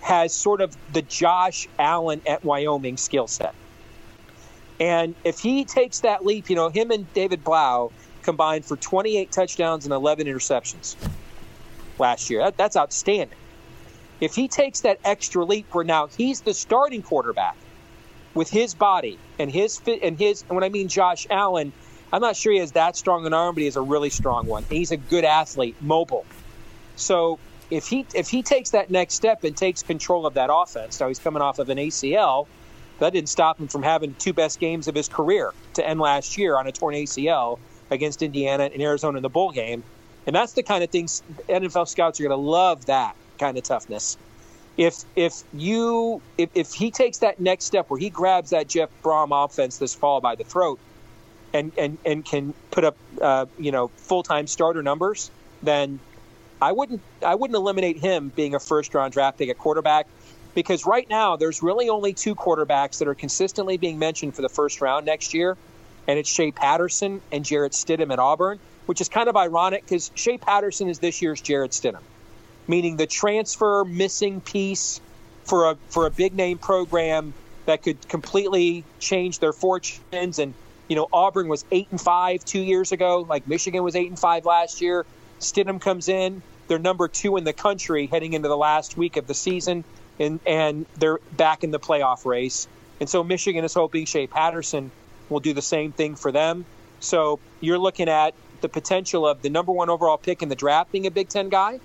has 0.02 0.32
sort 0.32 0.60
of 0.60 0.76
the 0.92 1.02
Josh 1.02 1.66
Allen 1.78 2.22
at 2.26 2.44
Wyoming 2.44 2.96
skill 2.96 3.26
set. 3.26 3.54
And 4.78 5.16
if 5.24 5.40
he 5.40 5.64
takes 5.64 6.00
that 6.00 6.24
leap, 6.24 6.48
you 6.48 6.54
know, 6.54 6.68
him 6.68 6.92
and 6.92 7.12
David 7.14 7.42
Blough 7.42 7.90
combined 8.22 8.64
for 8.64 8.76
28 8.76 9.32
touchdowns 9.32 9.84
and 9.84 9.92
11 9.92 10.26
interceptions 10.26 10.94
last 12.00 12.30
year. 12.30 12.40
That, 12.40 12.56
that's 12.56 12.76
outstanding. 12.76 13.38
If 14.20 14.34
he 14.34 14.48
takes 14.48 14.80
that 14.80 14.98
extra 15.04 15.44
leap 15.44 15.72
where 15.72 15.84
now 15.84 16.08
he's 16.08 16.40
the 16.40 16.54
starting 16.54 17.02
quarterback 17.02 17.56
with 18.34 18.50
his 18.50 18.74
body 18.74 19.18
and 19.38 19.50
his 19.50 19.78
fit 19.78 20.02
and 20.02 20.18
his 20.18 20.42
and 20.42 20.50
when 20.52 20.64
I 20.64 20.68
mean 20.68 20.88
Josh 20.88 21.26
Allen, 21.30 21.72
I'm 22.12 22.20
not 22.20 22.36
sure 22.36 22.52
he 22.52 22.58
has 22.58 22.72
that 22.72 22.96
strong 22.96 23.26
an 23.26 23.34
arm, 23.34 23.54
but 23.54 23.60
he 23.60 23.66
has 23.66 23.76
a 23.76 23.82
really 23.82 24.10
strong 24.10 24.46
one. 24.46 24.64
He's 24.68 24.90
a 24.90 24.96
good 24.96 25.24
athlete, 25.24 25.76
mobile. 25.80 26.26
So 26.96 27.38
if 27.70 27.86
he 27.86 28.06
if 28.14 28.28
he 28.28 28.42
takes 28.42 28.70
that 28.70 28.90
next 28.90 29.14
step 29.14 29.44
and 29.44 29.56
takes 29.56 29.82
control 29.82 30.26
of 30.26 30.34
that 30.34 30.50
offense, 30.52 30.98
now 31.00 31.08
he's 31.08 31.18
coming 31.18 31.42
off 31.42 31.58
of 31.58 31.68
an 31.68 31.78
ACL, 31.78 32.46
that 32.98 33.12
didn't 33.12 33.28
stop 33.28 33.60
him 33.60 33.68
from 33.68 33.82
having 33.82 34.14
two 34.14 34.32
best 34.32 34.58
games 34.58 34.88
of 34.88 34.94
his 34.94 35.08
career 35.08 35.52
to 35.74 35.86
end 35.86 36.00
last 36.00 36.36
year 36.38 36.56
on 36.56 36.66
a 36.66 36.72
torn 36.72 36.94
ACL 36.94 37.58
against 37.90 38.22
Indiana 38.22 38.70
and 38.72 38.82
Arizona 38.82 39.18
in 39.18 39.22
the 39.22 39.28
bowl 39.28 39.52
game. 39.52 39.84
And 40.26 40.34
that's 40.34 40.52
the 40.52 40.62
kind 40.62 40.84
of 40.84 40.90
things 40.90 41.22
NFL 41.48 41.88
scouts 41.88 42.20
are 42.20 42.24
going 42.24 42.36
to 42.36 42.36
love 42.36 42.86
that 42.86 43.16
kind 43.38 43.56
of 43.56 43.64
toughness. 43.64 44.16
If 44.76 45.04
if 45.16 45.42
you 45.52 46.22
if, 46.36 46.50
if 46.54 46.72
he 46.72 46.90
takes 46.90 47.18
that 47.18 47.40
next 47.40 47.64
step 47.64 47.90
where 47.90 47.98
he 47.98 48.10
grabs 48.10 48.50
that 48.50 48.68
Jeff 48.68 48.90
Brohm 49.02 49.28
offense 49.32 49.78
this 49.78 49.94
fall 49.94 50.20
by 50.20 50.36
the 50.36 50.44
throat, 50.44 50.78
and 51.52 51.72
and 51.76 51.98
and 52.04 52.24
can 52.24 52.54
put 52.70 52.84
up 52.84 52.96
uh, 53.20 53.46
you 53.58 53.72
know 53.72 53.88
full 53.96 54.22
time 54.22 54.46
starter 54.46 54.82
numbers, 54.82 55.30
then 55.62 55.98
I 56.60 56.72
wouldn't 56.72 57.00
I 57.24 57.34
wouldn't 57.34 57.56
eliminate 57.56 57.98
him 57.98 58.30
being 58.34 58.54
a 58.54 58.60
first 58.60 58.94
round 58.94 59.12
draft 59.12 59.38
pick 59.38 59.48
at 59.48 59.58
quarterback 59.58 60.06
because 60.54 60.86
right 60.86 61.08
now 61.08 61.36
there's 61.36 61.62
really 61.62 61.88
only 61.88 62.12
two 62.12 62.34
quarterbacks 62.34 62.98
that 62.98 63.08
are 63.08 63.14
consistently 63.14 63.76
being 63.76 63.98
mentioned 63.98 64.34
for 64.34 64.42
the 64.42 64.48
first 64.48 64.80
round 64.80 65.06
next 65.06 65.34
year, 65.34 65.56
and 66.06 66.18
it's 66.18 66.28
Shea 66.28 66.50
Patterson 66.50 67.20
and 67.32 67.44
Jarrett 67.44 67.72
Stidham 67.72 68.12
at 68.12 68.18
Auburn, 68.18 68.58
which 68.88 69.02
is 69.02 69.10
kind 69.10 69.28
of 69.28 69.36
ironic 69.36 69.82
because 69.82 70.10
Shea 70.14 70.38
Patterson 70.38 70.88
is 70.88 70.98
this 70.98 71.20
year's 71.20 71.42
Jarrett 71.42 71.72
Stidham, 71.72 72.00
meaning 72.66 72.96
the 72.96 73.06
transfer 73.06 73.84
missing 73.84 74.40
piece 74.40 75.02
for 75.44 75.72
a 75.72 75.76
for 75.90 76.06
a 76.06 76.10
big 76.10 76.34
name 76.34 76.56
program 76.56 77.34
that 77.66 77.82
could 77.82 78.08
completely 78.08 78.84
change 78.98 79.40
their 79.40 79.52
fortunes. 79.52 80.38
And 80.38 80.54
you 80.88 80.96
know, 80.96 81.06
Auburn 81.12 81.48
was 81.48 81.66
eight 81.70 81.88
and 81.90 82.00
five 82.00 82.42
two 82.46 82.62
years 82.62 82.90
ago, 82.90 83.26
like 83.28 83.46
Michigan 83.46 83.84
was 83.84 83.94
eight 83.94 84.08
and 84.08 84.18
five 84.18 84.46
last 84.46 84.80
year. 84.80 85.04
Stidham 85.38 85.78
comes 85.78 86.08
in, 86.08 86.40
they're 86.66 86.78
number 86.78 87.08
two 87.08 87.36
in 87.36 87.44
the 87.44 87.52
country 87.52 88.06
heading 88.06 88.32
into 88.32 88.48
the 88.48 88.56
last 88.56 88.96
week 88.96 89.18
of 89.18 89.26
the 89.26 89.34
season, 89.34 89.84
and 90.18 90.40
and 90.46 90.86
they're 90.96 91.18
back 91.36 91.62
in 91.62 91.72
the 91.72 91.78
playoff 91.78 92.24
race. 92.24 92.66
And 93.00 93.08
so 93.08 93.22
Michigan 93.22 93.66
is 93.66 93.74
hoping 93.74 94.06
Shea 94.06 94.26
Patterson 94.28 94.90
will 95.28 95.40
do 95.40 95.52
the 95.52 95.60
same 95.60 95.92
thing 95.92 96.16
for 96.16 96.32
them. 96.32 96.64
So 97.00 97.38
you're 97.60 97.78
looking 97.78 98.08
at 98.08 98.32
the 98.60 98.68
potential 98.68 99.26
of 99.26 99.42
the 99.42 99.50
number 99.50 99.72
one 99.72 99.90
overall 99.90 100.18
pick 100.18 100.42
in 100.42 100.48
the 100.48 100.56
draft 100.56 100.92
being 100.92 101.06
a 101.06 101.10
Big 101.10 101.28
Ten 101.28 101.48
guy, 101.48 101.80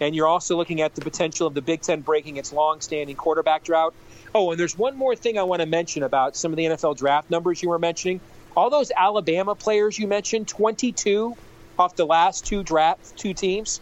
and 0.00 0.14
you're 0.14 0.26
also 0.26 0.56
looking 0.56 0.80
at 0.80 0.94
the 0.94 1.00
potential 1.00 1.46
of 1.46 1.54
the 1.54 1.62
Big 1.62 1.82
Ten 1.82 2.00
breaking 2.00 2.36
its 2.36 2.52
long-standing 2.52 3.16
quarterback 3.16 3.64
drought. 3.64 3.94
Oh, 4.34 4.50
and 4.50 4.60
there's 4.60 4.78
one 4.78 4.96
more 4.96 5.16
thing 5.16 5.38
I 5.38 5.42
want 5.42 5.60
to 5.60 5.66
mention 5.66 6.02
about 6.02 6.36
some 6.36 6.52
of 6.52 6.56
the 6.56 6.64
NFL 6.64 6.96
draft 6.96 7.30
numbers 7.30 7.62
you 7.62 7.68
were 7.68 7.78
mentioning. 7.78 8.20
All 8.56 8.70
those 8.70 8.92
Alabama 8.96 9.54
players 9.54 9.98
you 9.98 10.06
mentioned, 10.06 10.48
22 10.48 11.36
off 11.78 11.96
the 11.96 12.04
last 12.04 12.46
two 12.46 12.62
draft 12.62 13.16
two 13.16 13.34
teams. 13.34 13.80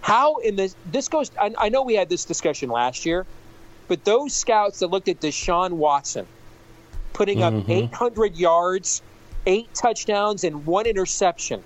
How 0.00 0.36
in 0.36 0.56
this 0.56 0.74
this 0.86 1.08
goes? 1.08 1.30
I, 1.40 1.54
I 1.58 1.68
know 1.68 1.82
we 1.82 1.94
had 1.94 2.08
this 2.08 2.24
discussion 2.24 2.70
last 2.70 3.06
year, 3.06 3.26
but 3.88 4.04
those 4.04 4.34
scouts 4.34 4.80
that 4.80 4.88
looked 4.88 5.08
at 5.08 5.20
Deshaun 5.20 5.72
Watson 5.72 6.26
putting 7.16 7.42
up 7.42 7.54
mm-hmm. 7.54 7.70
800 7.70 8.36
yards, 8.36 9.00
eight 9.46 9.72
touchdowns, 9.74 10.44
and 10.44 10.66
one 10.66 10.86
interception 10.86 11.62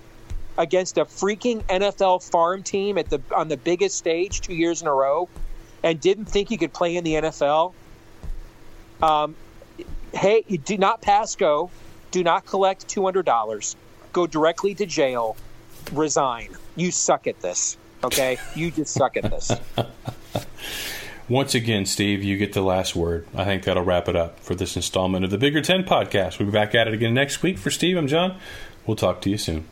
against 0.57 0.97
a 0.97 1.05
freaking 1.05 1.61
NFL 1.63 2.29
farm 2.29 2.63
team 2.63 2.97
at 2.97 3.09
the 3.09 3.21
on 3.35 3.47
the 3.47 3.57
biggest 3.57 3.97
stage 3.97 4.41
two 4.41 4.53
years 4.53 4.81
in 4.81 4.87
a 4.87 4.93
row, 4.93 5.29
and 5.83 5.99
didn't 5.99 6.25
think 6.25 6.49
he 6.49 6.57
could 6.57 6.73
play 6.73 6.95
in 6.95 7.03
the 7.03 7.13
NFL. 7.13 7.73
Um, 9.01 9.35
hey, 10.13 10.41
do 10.41 10.77
not 10.77 11.01
pass 11.01 11.35
go, 11.35 11.71
do 12.11 12.23
not 12.23 12.45
collect 12.45 12.87
two 12.87 13.03
hundred 13.03 13.25
dollars, 13.25 13.75
go 14.13 14.27
directly 14.27 14.75
to 14.75 14.85
jail, 14.85 15.35
resign. 15.91 16.49
You 16.75 16.91
suck 16.91 17.27
at 17.27 17.41
this. 17.41 17.77
Okay, 18.03 18.37
you 18.55 18.71
just 18.71 18.93
suck 18.93 19.17
at 19.17 19.29
this. 19.29 19.51
Once 21.31 21.55
again, 21.55 21.85
Steve, 21.85 22.21
you 22.25 22.35
get 22.35 22.51
the 22.51 22.61
last 22.61 22.93
word. 22.93 23.25
I 23.33 23.45
think 23.45 23.63
that'll 23.63 23.83
wrap 23.83 24.09
it 24.09 24.17
up 24.17 24.37
for 24.41 24.53
this 24.53 24.75
installment 24.75 25.23
of 25.23 25.31
the 25.31 25.37
Bigger 25.37 25.61
Ten 25.61 25.85
podcast. 25.85 26.37
We'll 26.37 26.47
be 26.47 26.51
back 26.51 26.75
at 26.75 26.89
it 26.89 26.93
again 26.93 27.13
next 27.13 27.41
week. 27.41 27.57
For 27.57 27.71
Steve, 27.71 27.95
I'm 27.95 28.07
John. 28.07 28.37
We'll 28.85 28.97
talk 28.97 29.21
to 29.21 29.29
you 29.29 29.37
soon. 29.37 29.65